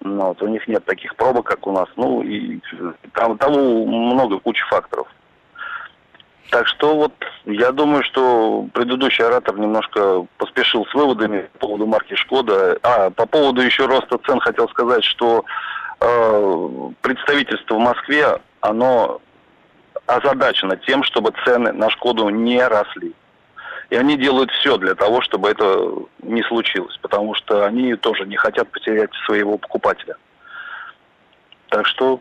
[0.00, 1.88] Ну, вот, у них нет таких пробок, как у нас.
[1.96, 2.60] Ну, и
[3.12, 5.08] там, тому много, куча факторов.
[6.50, 7.12] Так что вот
[7.44, 12.78] я думаю, что предыдущий оратор немножко поспешил с выводами по поводу марки Шкода.
[12.82, 15.44] А, по поводу еще роста цен хотел сказать, что
[16.00, 16.68] э,
[17.00, 19.20] представительство в Москве, оно
[20.06, 23.12] озадачена тем, чтобы цены на Шкоду не росли.
[23.90, 25.92] И они делают все для того, чтобы это
[26.22, 30.16] не случилось, потому что они тоже не хотят потерять своего покупателя.
[31.68, 32.20] Так что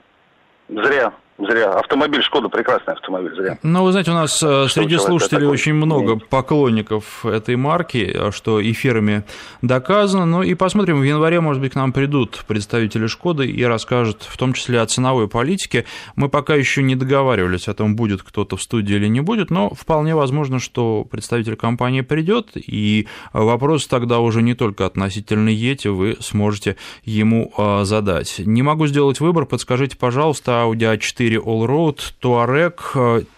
[0.68, 1.74] зря Зря.
[1.74, 3.60] Автомобиль Шкода прекрасный автомобиль, зря.
[3.62, 6.30] Ну, вы знаете, у нас что среди слушателей очень много нет.
[6.30, 9.26] поклонников этой марки, что эфирами
[9.62, 10.26] доказано.
[10.26, 14.38] Ну и посмотрим, в январе, может быть, к нам придут представители Шкоды и расскажут в
[14.38, 15.84] том числе о ценовой политике.
[16.16, 19.70] Мы пока еще не договаривались о том, будет кто-то в студии или не будет, но
[19.72, 26.16] вполне возможно, что представитель компании придет, и вопрос тогда уже не только относительно Ети, вы
[26.22, 28.40] сможете ему а, задать.
[28.40, 32.82] Не могу сделать выбор, подскажите, пожалуйста, Audi A4 4 Allroad, Touareg,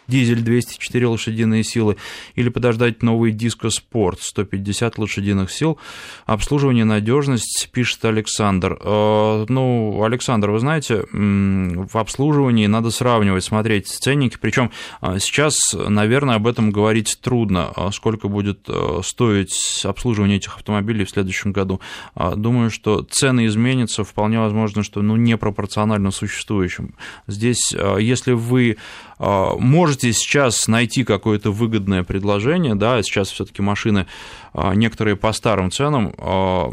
[0.07, 1.97] дизель 204 лошадиные силы,
[2.35, 5.77] или подождать новый Disco Sport 150 лошадиных сил.
[6.25, 8.77] Обслуживание, надежность, пишет Александр.
[8.81, 16.35] Э, ну, Александр, вы знаете, в обслуживании надо сравнивать, смотреть ценники, причем э, сейчас, наверное,
[16.35, 18.69] об этом говорить трудно, э, сколько будет
[19.03, 21.79] стоить обслуживание этих автомобилей в следующем году.
[22.15, 26.95] Думаю, что цены изменятся, вполне возможно, что ну, непропорционально существующим.
[27.27, 28.77] Здесь, если вы
[29.19, 34.05] можете сейчас найти какое-то выгодное предложение, да, сейчас все-таки машины
[34.46, 36.71] а, некоторые по старым ценам, а,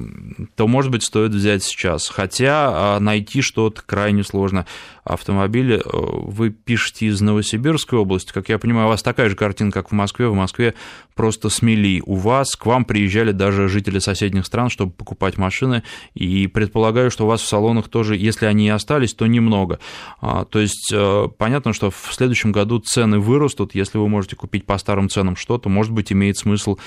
[0.56, 2.08] то, может быть, стоит взять сейчас.
[2.08, 4.66] Хотя а, найти что-то крайне сложно.
[5.04, 9.90] Автомобили вы пишете из Новосибирской области, как я понимаю, у вас такая же картина, как
[9.90, 10.28] в Москве.
[10.28, 10.72] В Москве
[11.14, 12.02] просто смели.
[12.06, 15.82] У вас к вам приезжали даже жители соседних стран, чтобы покупать машины,
[16.14, 19.78] и предполагаю, что у вас в салонах тоже, если они и остались, то немного.
[20.22, 20.90] То есть
[21.36, 25.68] понятно, что в следующем году цены вырастут, если вы можете купить по старым ценам что-то,
[25.68, 26.78] может быть, имеет смысл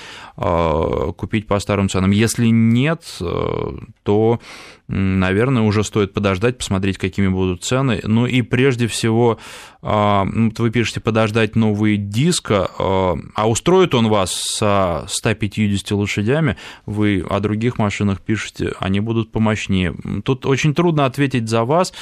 [1.16, 2.10] купить по старым ценам.
[2.10, 3.70] Если нет, э,
[4.02, 4.40] то,
[4.88, 8.00] наверное, уже стоит подождать, посмотреть, какими будут цены.
[8.04, 9.38] Ну и прежде всего,
[9.82, 10.26] а,
[10.58, 17.40] вы пишете подождать новый диск, а, а устроит он вас со 150 лошадями, вы о
[17.40, 19.94] других машинах пишете, они будут помощнее.
[20.24, 21.92] Тут очень трудно ответить за вас,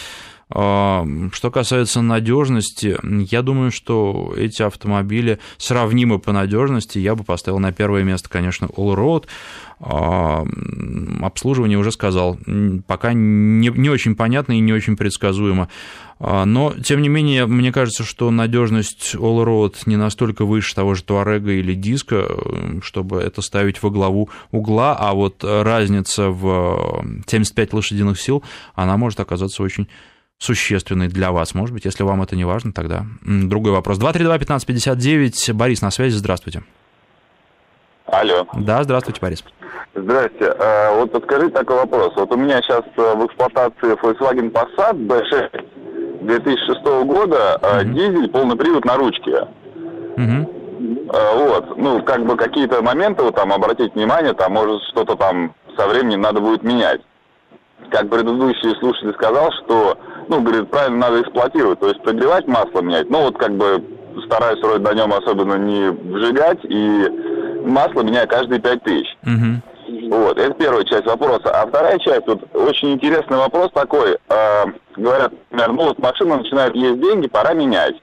[0.48, 6.98] что касается надежности, я думаю, что эти автомобили сравнимы по надежности.
[7.00, 9.24] Я бы поставил на первое место, конечно, Allroad.
[9.80, 12.38] Обслуживание уже сказал,
[12.87, 15.68] пока не, не очень понятно и не очень предсказуемо.
[16.18, 21.02] А, но, тем не менее, мне кажется, что надежность Allroad не настолько выше того же
[21.02, 22.26] Туарега или Диска,
[22.82, 28.42] чтобы это ставить во главу угла, а вот разница в 75 лошадиных сил,
[28.74, 29.88] она может оказаться очень
[30.38, 31.55] существенный для вас.
[31.55, 33.99] Может быть, если вам это не важно, тогда другой вопрос.
[33.99, 36.62] 232-1559, Борис на связи, здравствуйте.
[38.07, 38.46] Алло.
[38.55, 39.44] Да, здравствуйте, Борис.
[39.94, 40.55] Здрасте.
[40.59, 42.12] А, вот подскажите такой вопрос.
[42.16, 47.92] Вот у меня сейчас э, в эксплуатации Volkswagen Passat B6 2006 года, mm-hmm.
[47.94, 49.49] дизель, полный привод на ручке.
[50.16, 50.57] Mm-hmm.
[51.09, 55.87] Вот, ну, как бы какие-то моменты, вот там, обратить внимание, там, может, что-то там со
[55.87, 57.01] временем надо будет менять.
[57.91, 59.97] Как предыдущий слушатель сказал, что
[60.29, 63.09] ну, говорит, правильно надо эксплуатировать, то есть прогревать масло менять.
[63.11, 63.83] Ну, вот как бы
[64.27, 67.09] стараюсь вроде на нем особенно не вжигать, и
[67.65, 69.07] масло меняю каждые пять тысяч.
[69.23, 70.11] Угу.
[70.11, 71.51] Вот, это первая часть вопроса.
[71.51, 74.19] А вторая часть, вот очень интересный вопрос такой.
[74.29, 74.65] Э,
[74.97, 77.95] говорят, например, ну вот машина начинает есть деньги, пора менять.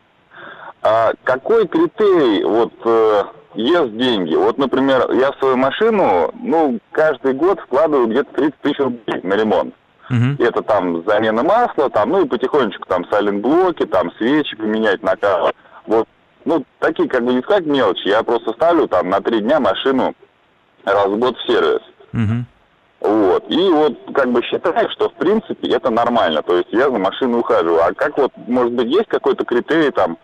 [0.81, 3.23] А какой критерий вот э,
[3.55, 4.35] ест деньги?
[4.35, 9.33] Вот, например, я в свою машину, ну, каждый год вкладываю где-то 30 тысяч рублей на
[9.35, 9.73] ремонт.
[10.09, 10.43] Угу.
[10.43, 15.51] Это там замена масла, там, ну и потихонечку там сайлент-блоки, там свечи поменять на кого.
[15.87, 16.07] Вот,
[16.45, 18.07] ну, такие как бы не сказать мелочи.
[18.07, 20.13] Я просто ставлю там на три дня машину
[20.85, 21.81] раз в год в сервис.
[22.13, 22.45] Угу.
[23.03, 23.43] Вот.
[23.49, 26.41] И вот как бы считаю, что в принципе это нормально.
[26.41, 27.83] То есть я за машину ухаживаю.
[27.83, 30.17] А как вот, может быть, есть какой-то критерий там,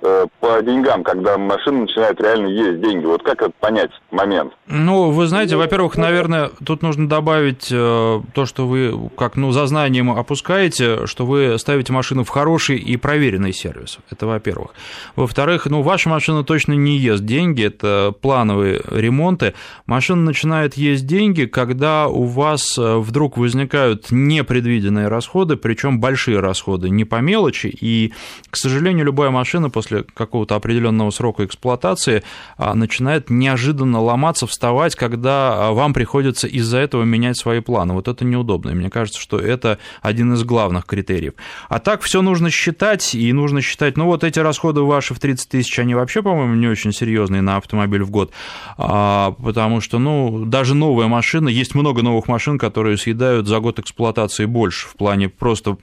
[0.00, 3.04] по деньгам, когда машина начинает реально есть деньги.
[3.04, 4.52] Вот как это понять момент?
[4.66, 9.66] Ну, вы знаете, во-первых, наверное, тут нужно добавить э, то, что вы как ну за
[9.66, 13.98] знанием опускаете, что вы ставите машину в хороший и проверенный сервис.
[14.10, 14.70] Это во-первых.
[15.16, 19.54] Во-вторых, ну, ваша машина точно не ест деньги, это плановые ремонты.
[19.86, 26.90] Машина начинает есть деньги, когда у вас э, вдруг возникают непредвиденные расходы, причем большие расходы,
[26.90, 28.12] не по мелочи, и,
[28.50, 32.22] к сожалению, любая машина после после какого-то определенного срока эксплуатации
[32.56, 37.94] а, начинает неожиданно ломаться, вставать, когда а, вам приходится из-за этого менять свои планы.
[37.94, 38.70] Вот это неудобно.
[38.70, 41.34] И мне кажется, что это один из главных критериев.
[41.68, 45.48] А так все нужно считать, и нужно считать, ну вот эти расходы ваши в 30
[45.48, 48.32] тысяч, они вообще, по-моему, не очень серьезные на автомобиль в год,
[48.78, 53.78] а, потому что, ну, даже новая машина, есть много новых машин, которые съедают за год
[53.78, 55.76] эксплуатации больше в плане просто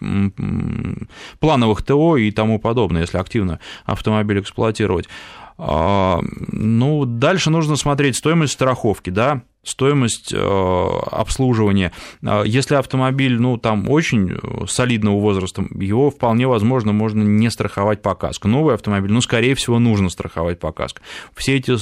[1.39, 3.59] плановых ТО и тому подобное, если активно
[3.97, 5.09] автомобиль эксплуатировать.
[5.57, 11.91] А, ну, дальше нужно смотреть стоимость страховки, да, стоимость обслуживания.
[12.45, 18.47] Если автомобиль, ну, там очень солидного возраста, его вполне возможно можно не страховать по каско.
[18.47, 21.01] Новый автомобиль, ну, скорее всего, нужно страховать по каско.
[21.35, 21.75] Все эти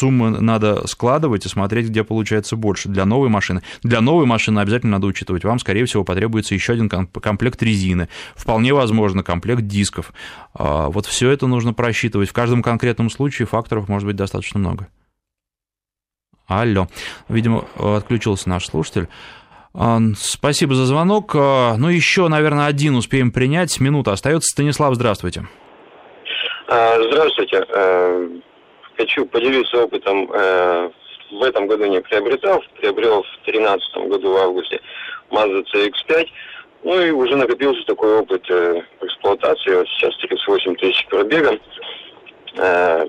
[0.00, 3.62] суммы надо складывать и смотреть, где получается больше для новой машины.
[3.82, 8.72] Для новой машины обязательно надо учитывать, вам, скорее всего, потребуется еще один комплект резины, вполне
[8.72, 10.12] возможно, комплект дисков.
[10.54, 12.30] А, вот все это нужно просчитывать.
[12.30, 14.88] В каждом конкретном случае факторов может быть достаточно много.
[16.46, 16.88] Алло.
[17.28, 19.08] Видимо, отключился наш слушатель.
[19.74, 21.32] А, спасибо за звонок.
[21.34, 23.78] А, ну, еще, наверное, один успеем принять.
[23.80, 24.48] Минута остается.
[24.50, 25.46] Станислав, здравствуйте.
[26.66, 27.66] Здравствуйте.
[29.00, 30.30] Хочу поделиться опытом.
[30.30, 30.90] Э,
[31.30, 34.78] в этом году не приобретал, приобрел в 2013 году в августе
[35.30, 36.28] Mazda CX-5.
[36.84, 39.74] Ну и уже накопился такой опыт э, эксплуатации.
[39.74, 41.58] Вот сейчас 38 тысяч пробега.
[42.58, 43.06] Э,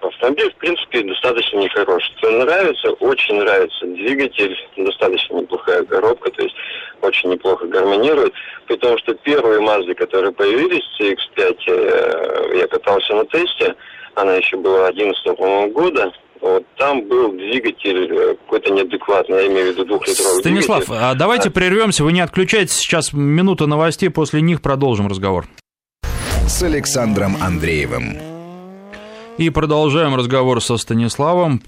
[0.00, 2.12] автомобиль, в принципе, достаточно нехороший.
[2.22, 6.56] Нравится, очень нравится двигатель, достаточно неплохая коробка, то есть
[7.02, 8.32] очень неплохо гармонирует.
[8.66, 13.76] При том, что первые Mazda, которые появились, CX-5, э, я катался на тесте,
[14.14, 19.68] она еще была 11 года, вот, там был двигатель э, какой-то неадекватный, я имею в
[19.72, 21.04] виду двухлитровый Станислав, двигатель.
[21.04, 21.52] а давайте а...
[21.52, 25.46] прервемся, вы не отключайтесь, сейчас минута новостей, после них продолжим разговор.
[26.46, 28.16] С Александром Андреевым.
[29.36, 31.62] И продолжаем разговор со Станиславом.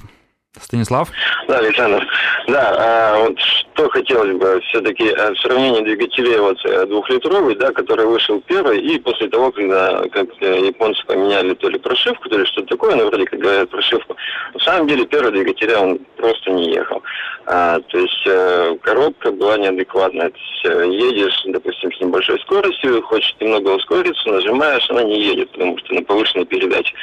[0.61, 1.09] Станислав?
[1.48, 2.07] Да, Александр.
[2.46, 7.72] Да, а, вот что хотелось бы все-таки э, в сравнении двигателей вот э, двухлитровый, да,
[7.72, 12.36] который вышел первый, и после того, когда как э, японцы поменяли то ли прошивку, то
[12.36, 14.14] ли что-то такое, ну, вроде как говорят прошивку,
[14.53, 17.03] на самом деле первый двигатель он просто не ехал.
[17.46, 20.30] А, то есть коробка была неадекватная.
[20.30, 25.76] То есть, едешь, допустим, с небольшой скоростью, хочешь немного ускориться, нажимаешь, она не едет, потому
[25.78, 26.94] что на повышенной передаче.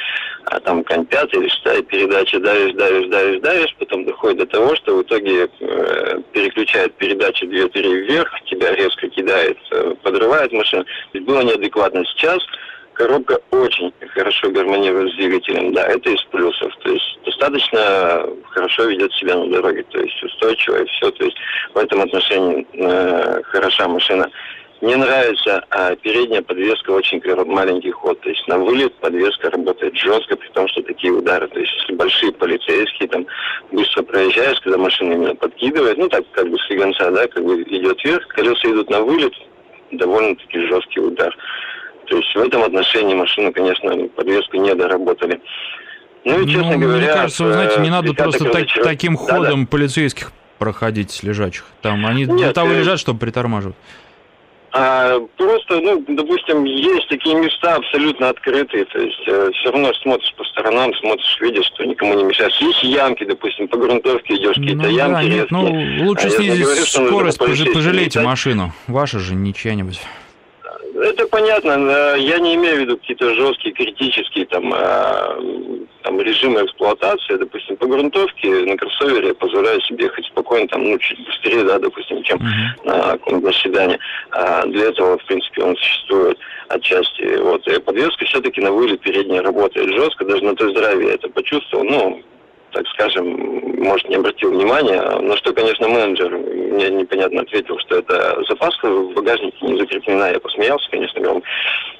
[0.46, 4.74] А там конь пятая или шестая передача, давишь, давишь, давишь, давишь, потом доходит до того,
[4.76, 10.84] что в итоге э, переключает передачи 2-3 вверх, тебя резко кидает, э, подрывает машину.
[10.84, 12.04] То есть было неадекватно.
[12.04, 12.38] Сейчас
[12.94, 16.72] коробка очень хорошо гармонирует с двигателем, да, это из плюсов.
[16.82, 21.10] То есть достаточно хорошо ведет себя на дороге, то есть устойчиво и все.
[21.10, 21.36] То есть
[21.74, 24.30] в этом отношении э, хороша машина.
[24.80, 28.18] Мне нравится а, передняя подвеска очень маленький ход.
[28.20, 31.48] То есть на вылет подвеска работает жестко, при том, что такие удары.
[31.48, 33.26] То есть если большие полицейские там
[33.72, 37.62] быстро проезжаешь, когда машина именно подкидывает, ну так как бы с слегонца, да, как бы
[37.62, 39.34] идет вверх, колеса идут на вылет,
[39.92, 41.36] довольно-таки жесткий удар.
[42.06, 45.40] То есть в этом отношении машину, конечно, подвеску не доработали.
[46.24, 47.04] Ну и, честно ну, говоря...
[47.04, 51.22] Мне кажется, вы знаете, не э, надо просто так, таким ходом да, полицейских проходить с
[51.22, 51.64] лежачих.
[51.82, 52.78] Там они Нет, для того э...
[52.80, 53.76] лежат, чтобы притормаживать.
[54.72, 60.32] А, просто, ну, допустим, есть такие места абсолютно открытые, то есть э, все равно смотришь
[60.36, 62.52] по сторонам, смотришь, видишь, что никому не мешает.
[62.52, 66.62] Есть ямки, допустим, по грунтовке идешь, какие-то ну, ямки да, нет, Ну, лучше а снизить
[66.62, 68.72] говорю, скорость, пожалейте машину.
[68.86, 70.00] Ваша же, не чья-нибудь.
[71.30, 72.16] Понятно.
[72.16, 75.38] Я не имею в виду какие-то жесткие, критические там, а,
[76.02, 77.36] там режимы эксплуатации.
[77.36, 81.78] Допустим, по грунтовке на кроссовере я позволяю себе ехать спокойно, там, ну, чуть быстрее, да,
[81.78, 82.86] допустим, чем uh-huh.
[82.86, 83.98] на каком-нибудь наседании.
[84.32, 87.36] А для этого, в принципе, он существует отчасти.
[87.36, 87.66] Вот.
[87.68, 90.24] И подвеска все-таки на вылет передняя работает жестко.
[90.24, 91.84] Даже на тест-драйве я это почувствовал.
[91.84, 92.22] Ну,
[92.72, 95.00] так скажем, может, не обратил внимания.
[95.20, 100.30] На что, конечно, менеджер мне непонятно ответил, что это запаска в багажнике не закреплена.
[100.30, 101.42] Я посмеялся, конечно, говорил,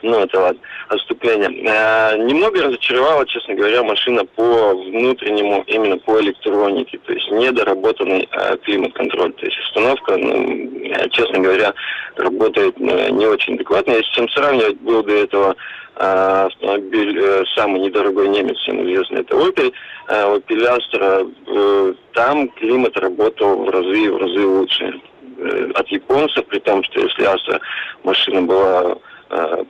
[0.03, 1.71] ну, это ладно, отступление.
[1.71, 6.99] А, немного разочаровала, честно говоря, машина по внутреннему, именно по электронике.
[6.99, 9.33] То есть недоработанный а, климат-контроль.
[9.35, 10.71] То есть установка, ну,
[11.11, 11.75] честно говоря,
[12.17, 13.93] работает ну, не очень адекватно.
[13.93, 15.57] Если с чем сравнивать, был до этого
[16.01, 19.73] автомобиль э, самый недорогой немец, всем известный, это Opel,
[20.09, 25.01] а, Opel Astra, там климат работал в разы в разы лучше
[25.39, 27.61] э, от японцев, при том, что если Astra
[28.03, 28.97] машина была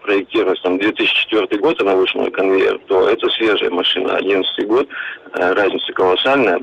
[0.02, 4.88] проектировалась там 2004 год, она вышла на конвейер, то это свежая машина, 11 год,
[5.34, 6.60] разница колоссальная.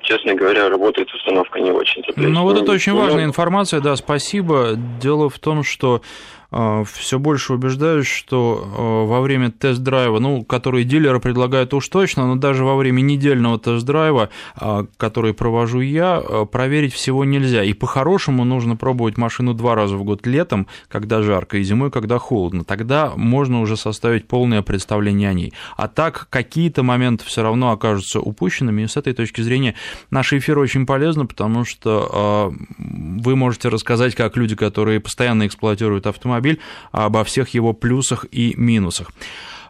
[0.00, 2.02] Честно говоря, работает установка не очень.
[2.16, 4.70] Ну, вот это очень важная информация, да, спасибо.
[4.98, 6.00] Дело в том, что
[6.43, 6.43] а,
[6.84, 12.36] все больше убеждаюсь, что а, во время тест-драйва, ну, который дилеры предлагают уж точно, но
[12.36, 16.20] даже во время недельного тест-драйва, а, который провожу я,
[16.52, 17.64] проверить всего нельзя.
[17.64, 22.18] И по-хорошему нужно пробовать машину два раза в год летом, когда жарко, и зимой, когда
[22.18, 22.62] холодно.
[22.62, 25.52] Тогда можно уже составить полное представление о ней.
[25.76, 29.74] А так какие-то моменты все равно окажутся упущенными, и с этой точки зрения
[30.10, 36.43] наш эфир очень полезно, потому что вы можете рассказать, как люди, которые постоянно эксплуатируют автомобиль,
[36.44, 36.60] автомобиль,
[36.92, 39.10] обо всех его плюсах и минусах.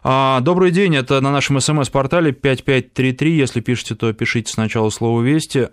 [0.07, 5.67] А, добрый день, это на нашем смс-портале 5533, если пишете, то пишите сначала слово «Вести».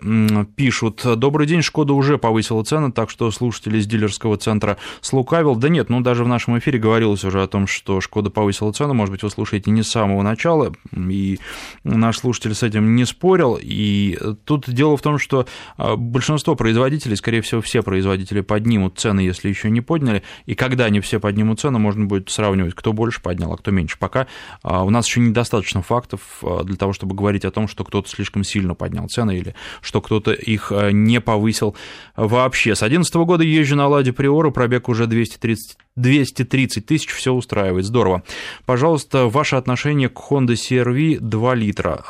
[0.55, 5.55] Пишут, добрый день, Шкода уже повысила цены, так что слушатели из дилерского центра слукавил.
[5.55, 8.95] Да нет, ну даже в нашем эфире говорилось уже о том, что Шкода повысила цену,
[8.95, 11.37] может быть, вы слушаете не с самого начала, и
[11.83, 15.45] наш слушатель с этим не спорил, и тут дело в том, что
[15.77, 20.85] а, большинство производителей, скорее всего, все производители поднимут цены, если еще не подняли, и когда
[20.85, 23.99] они все поднимут цены, можно будет сравнивать, кто больше поднял, а кто меньше.
[23.99, 24.22] Пока
[24.61, 28.09] а, у нас еще недостаточно фактов а, для того, чтобы говорить о том, что кто-то
[28.09, 31.75] слишком сильно поднял цены или что кто-то их а, не повысил
[32.15, 32.75] вообще.
[32.75, 38.23] С 2011 года езжу на Ладе Приора, пробег уже 230 230 тысяч, все устраивает, здорово.
[38.65, 42.03] Пожалуйста, ваше отношение к Honda CR-V 2 литра.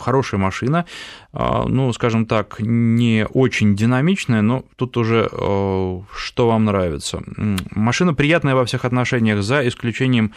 [0.00, 0.86] Хорошая машина,
[1.32, 7.20] ну, скажем так, не очень динамичная, но тут уже что вам нравится.
[7.72, 10.32] Машина приятная во всех отношениях, за исключением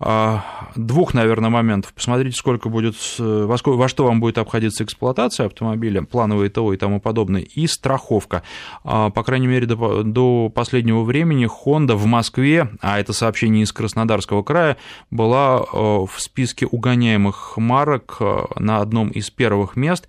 [0.00, 1.92] двух, наверное, моментов.
[1.92, 6.76] Посмотрите, сколько будет, во, сколько, во что вам будет обходиться эксплуатация автомобиля, плановые ТО и
[6.76, 8.42] тому подобное, и страховка.
[8.84, 13.72] А, по крайней мере, до, до последнего времени Honda в Москве, а это сообщение из
[13.72, 14.76] Краснодарского края,
[15.10, 18.18] была в списке угоняемых марок
[18.56, 20.06] на одном из первых мест.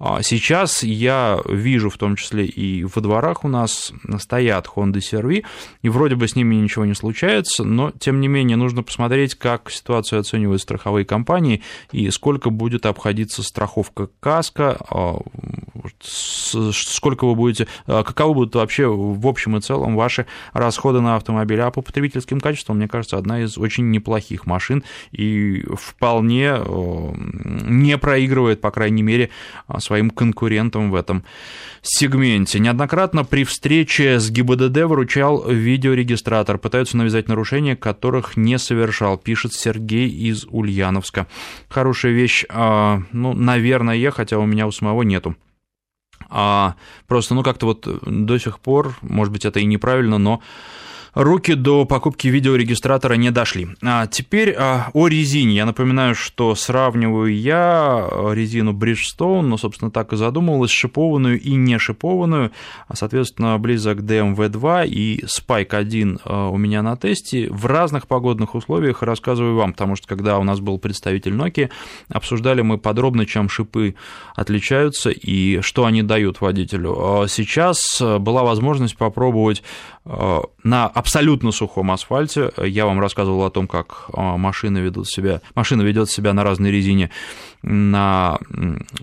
[0.00, 5.42] А сейчас я вижу, в том числе и во дворах у нас стоят Honda CR-V,
[5.82, 9.70] и вроде бы с ними ничего не случается, но, тем не менее, нужно посмотреть, как
[9.70, 15.18] ситуацию оценивают страховые компании и сколько будет обходиться страховка каска, а,
[16.72, 20.24] сколько вы будете, а, каковы будут вообще в общем и целом ваши
[20.54, 21.60] расходы на автомобиль.
[21.60, 24.82] А по потребительским качествам, мне кажется, одна из очень неплохих машин
[25.12, 26.56] и вполне
[27.66, 29.28] не проигрывает, по крайней мере,
[29.90, 31.24] своим конкурентам в этом
[31.82, 32.60] сегменте.
[32.60, 36.58] Неоднократно при встрече с ГИБДД выручал видеорегистратор.
[36.58, 41.26] Пытаются навязать нарушения, которых не совершал, пишет Сергей из Ульяновска.
[41.68, 45.34] Хорошая вещь, а, ну, наверное, хотя у меня у самого нету.
[46.28, 46.76] А
[47.08, 50.40] просто, ну, как-то вот до сих пор, может быть, это и неправильно, но
[51.14, 53.68] руки до покупки видеорегистратора не дошли.
[53.82, 55.54] А теперь а, о резине.
[55.54, 61.78] Я напоминаю, что сравниваю я резину Bridgestone, но, собственно, так и задумывалась, шипованную и не
[61.78, 62.52] шипованную,
[62.88, 68.54] а, соответственно, близок DMV2 и Spike 1 а, у меня на тесте в разных погодных
[68.54, 71.70] условиях рассказываю вам, потому что, когда у нас был представитель Nokia,
[72.08, 73.94] обсуждали мы подробно, чем шипы
[74.34, 76.96] отличаются и что они дают водителю.
[76.98, 79.62] А сейчас была возможность попробовать
[80.04, 82.50] на абсолютно сухом асфальте.
[82.58, 86.70] Я вам рассказывал о том, как а, машины ведут себя, машина ведет себя на разной
[86.70, 87.10] резине
[87.62, 88.38] на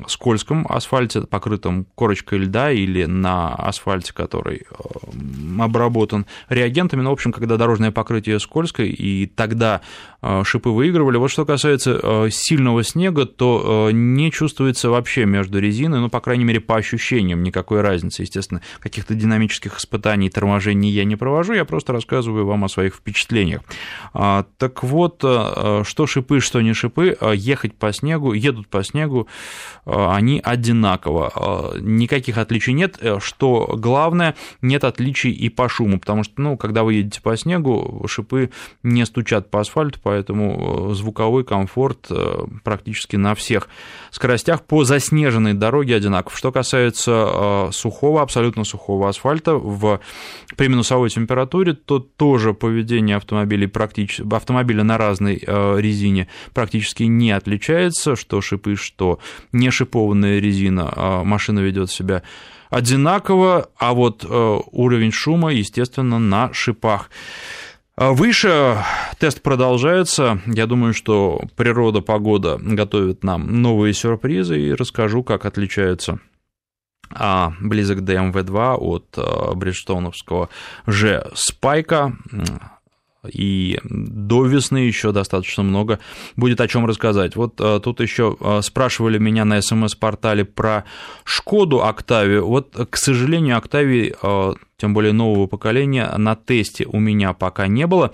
[0.08, 7.02] скользком асфальте, покрытом корочкой льда, или на асфальте, который а, обработан реагентами.
[7.02, 9.82] Ну, в общем, когда дорожное покрытие скользкое, и тогда
[10.22, 11.18] а, шипы выигрывали.
[11.18, 16.60] Вот что касается сильного снега, то не чувствуется вообще между резиной, ну, по крайней мере,
[16.60, 18.22] по ощущениям никакой разницы.
[18.22, 22.96] Естественно, каких-то динамических испытаний, торможений я не провожу, я просто просто рассказываю вам о своих
[22.96, 23.62] впечатлениях.
[24.14, 28.84] А, так вот, а, что шипы, что не шипы, а, ехать по снегу, едут по
[28.84, 29.28] снегу,
[29.86, 31.74] они одинаково.
[31.80, 32.98] Никаких отличий нет.
[33.02, 37.38] Э, что главное, нет отличий и по шуму, потому что, ну, когда вы едете по
[37.38, 38.52] снегу, шипы
[38.84, 43.70] не стучат по асфальту, поэтому э, звуковой комфорт э, практически на всех
[44.18, 46.38] скоростях по заснеженной дороге одинаков.
[46.38, 50.00] Что касается сухого, абсолютно сухого асфальта в,
[50.56, 57.32] при минусовой температуре, то тоже поведение автомобилей практически, автомобиля на разной э, резине практически не
[57.32, 59.20] отличается, что шипы, что
[59.52, 62.24] не шипованная резина, а машина ведет себя
[62.70, 67.10] одинаково, а вот э, уровень шума, естественно, на шипах.
[67.98, 68.78] А выше
[69.18, 70.40] тест продолжается.
[70.46, 76.20] Я думаю, что природа, погода готовит нам новые сюрпризы и расскажу, как отличаются
[77.10, 80.50] а близок DMV2 от э, бриджстоуновского
[80.86, 82.18] же спайка
[83.32, 86.00] и до весны еще достаточно много
[86.36, 87.36] будет о чем рассказать.
[87.36, 90.86] Вот а, тут еще а, спрашивали меня на смс-портале про
[91.24, 92.48] Шкоду Октавию.
[92.48, 94.16] Вот, к сожалению, Октавии,
[94.78, 98.12] тем более нового поколения, на тесте у меня пока не было.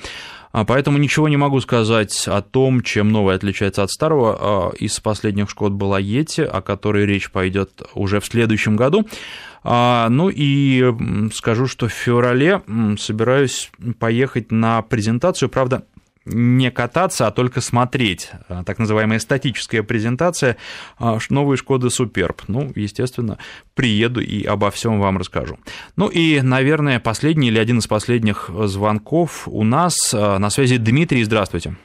[0.53, 4.37] А, поэтому ничего не могу сказать о том, чем новое отличается от старого.
[4.39, 9.07] А, из последних Шкод была Ети, о которой речь пойдет уже в следующем году.
[9.63, 10.93] А, ну и
[11.33, 12.61] скажу, что в феврале
[12.99, 15.85] собираюсь поехать на презентацию, правда,
[16.25, 18.31] не кататься, а только смотреть.
[18.49, 20.57] А, так называемая статическая презентация
[20.99, 22.41] а, новой Шкоды Суперб.
[22.47, 23.37] Ну, естественно,
[23.75, 25.57] приеду и обо всем вам расскажу.
[25.95, 31.23] Ну и, наверное, последний или один из последних звонков у нас а, на связи Дмитрий.
[31.23, 31.75] Здравствуйте.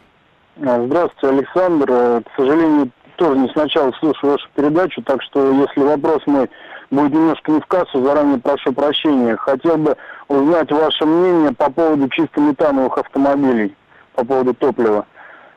[0.56, 1.86] Здравствуйте, Александр.
[1.90, 6.48] Э, к сожалению, тоже не сначала слушаю вашу передачу, так что если вопрос мой
[6.90, 9.36] будет немножко не в кассу, заранее прошу прощения.
[9.36, 9.96] Хотел бы
[10.28, 13.74] узнать ваше мнение по поводу чисто метановых автомобилей,
[14.18, 15.06] по поводу топлива.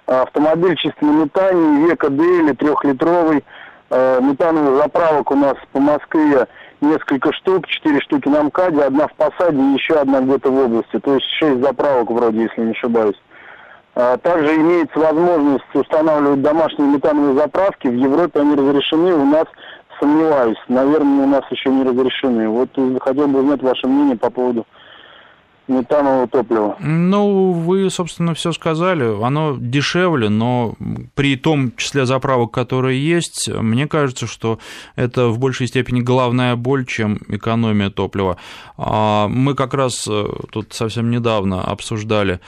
[0.06, 3.44] Автомобиль чисто на метане, века или трехлитровый,
[3.90, 6.48] э, метановый заправок у нас по Москве
[6.80, 11.00] несколько штук, четыре штуки на МКАДе, одна в Посаде и еще одна где-то в области.
[11.00, 13.20] То есть шесть заправок вроде, если не ошибаюсь.
[13.96, 17.88] А, также имеется возможность устанавливать домашние метановые заправки.
[17.88, 19.46] В Европе они разрешены, у нас
[20.00, 20.62] сомневаюсь.
[20.68, 22.48] Наверное, у нас еще не разрешены.
[22.48, 22.70] Вот
[23.02, 24.68] хотел бы узнать ваше мнение по поводу
[25.72, 26.76] метанового топлива.
[26.80, 29.24] Ну, вы, собственно, все сказали.
[29.24, 30.76] Оно дешевле, но
[31.16, 34.60] при том числе заправок, которые есть, мне кажется, что
[34.96, 38.38] это в большей степени головная боль, чем экономия топлива.
[38.78, 42.40] А мы как раз э, тут совсем недавно обсуждали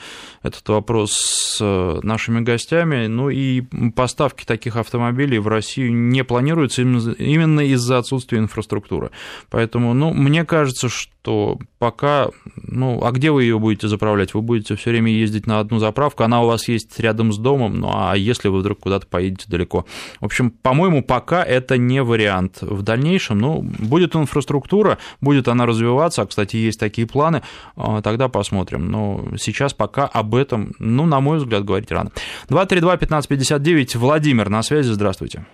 [0.42, 3.62] этот вопрос с нашими гостями, ну и
[3.94, 9.10] поставки таких автомобилей в Россию не планируются именно из-за отсутствия инфраструктуры.
[9.50, 14.34] Поэтому, ну, мне кажется, что пока, ну, где вы ее будете заправлять?
[14.34, 17.80] Вы будете все время ездить на одну заправку, она у вас есть рядом с домом,
[17.80, 19.86] ну а если вы вдруг куда-то поедете далеко?
[20.20, 22.58] В общем, по-моему, пока это не вариант.
[22.60, 27.42] В дальнейшем, ну, будет инфраструктура, будет она развиваться, а, кстати, есть такие планы,
[27.76, 28.90] а, тогда посмотрим.
[28.90, 32.10] Но сейчас пока об этом, ну, на мой взгляд, говорить рано.
[32.48, 35.46] 232-1559, Владимир на связи, здравствуйте.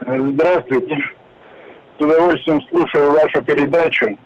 [0.00, 0.96] Здравствуйте.
[1.98, 4.18] С удовольствием слушаю вашу передачу.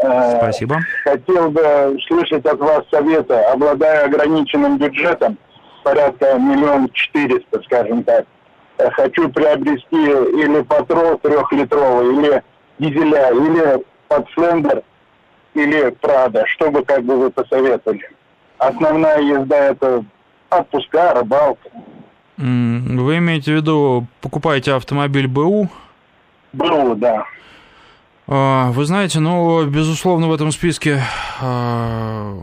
[0.00, 0.78] Спасибо.
[1.04, 5.36] Хотел бы слышать от вас совета, обладая ограниченным бюджетом,
[5.84, 8.24] порядка миллион четыреста, скажем так.
[8.78, 12.42] Э, хочу приобрести или патрол трехлитровый, или
[12.78, 14.82] дизеля, или подслендер,
[15.54, 16.46] или Прада.
[16.46, 18.10] Что бы как бы вы посоветовали?
[18.58, 20.04] Основная езда это
[20.50, 21.68] отпуска, рыбалка.
[22.36, 25.68] Вы имеете в виду, покупаете автомобиль БУ?
[26.54, 27.24] БУ, да.
[28.32, 31.02] А, вы знаете, ну, безусловно, в этом списке
[31.40, 32.38] а,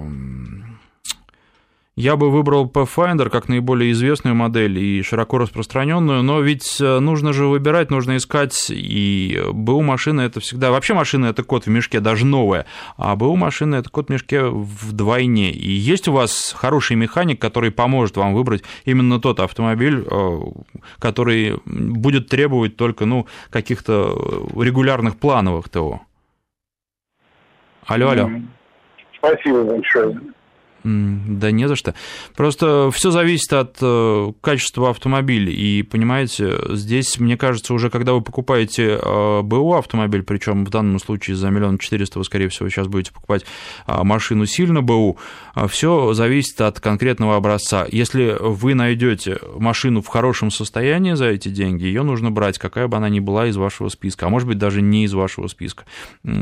[1.98, 7.34] я бы выбрал Pathfinder как наиболее известную модель и широко распространенную, но ведь э, нужно
[7.34, 10.70] же выбирать, нужно искать, и БУ машина это всегда...
[10.70, 12.68] Вообще машина это кот в мешке, даже новая,
[12.98, 15.52] а БУ машина это кот в мешке вдвойне.
[15.52, 20.38] И есть у вас хороший механик, который поможет вам выбрать именно тот автомобиль, э,
[21.00, 26.02] который будет требовать только, ну, каких-то регулярных плановых ТО.
[27.88, 28.30] Алло, алло.
[29.18, 30.16] Спасибо большое.
[30.88, 31.94] Да не за что.
[32.36, 35.52] Просто все зависит от э, качества автомобиля.
[35.52, 41.00] И, понимаете, здесь, мне кажется, уже когда вы покупаете э, БУ автомобиль, причем в данном
[41.00, 43.46] случае за миллион четыреста вы, скорее всего, сейчас будете покупать
[43.86, 45.18] э, машину сильно БУ,
[45.68, 47.86] все зависит от конкретного образца.
[47.92, 52.96] Если вы найдете машину в хорошем состоянии за эти деньги, ее нужно брать, какая бы
[52.96, 55.84] она ни была из вашего списка, а может быть даже не из вашего списка.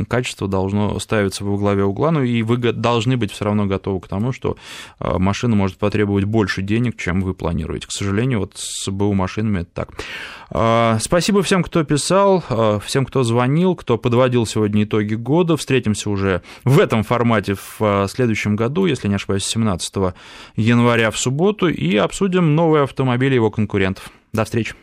[0.08, 4.08] Качество должно ставиться во главе угла, ну и вы должны быть все равно готовы к
[4.08, 4.58] тому, что
[5.00, 7.88] а, машина может потребовать больше денег, чем вы планируете.
[7.88, 9.90] К сожалению, вот с БУ машинами это так.
[10.52, 15.58] А, спасибо всем, кто писал, а, всем, кто звонил, кто подводил сегодня итоги года.
[15.58, 20.14] Встретимся уже в этом формате в следующем году, если не ошибаюсь, 17
[20.56, 24.12] января в субботу, и обсудим новые автомобили его конкурентов.
[24.34, 24.76] До встречи.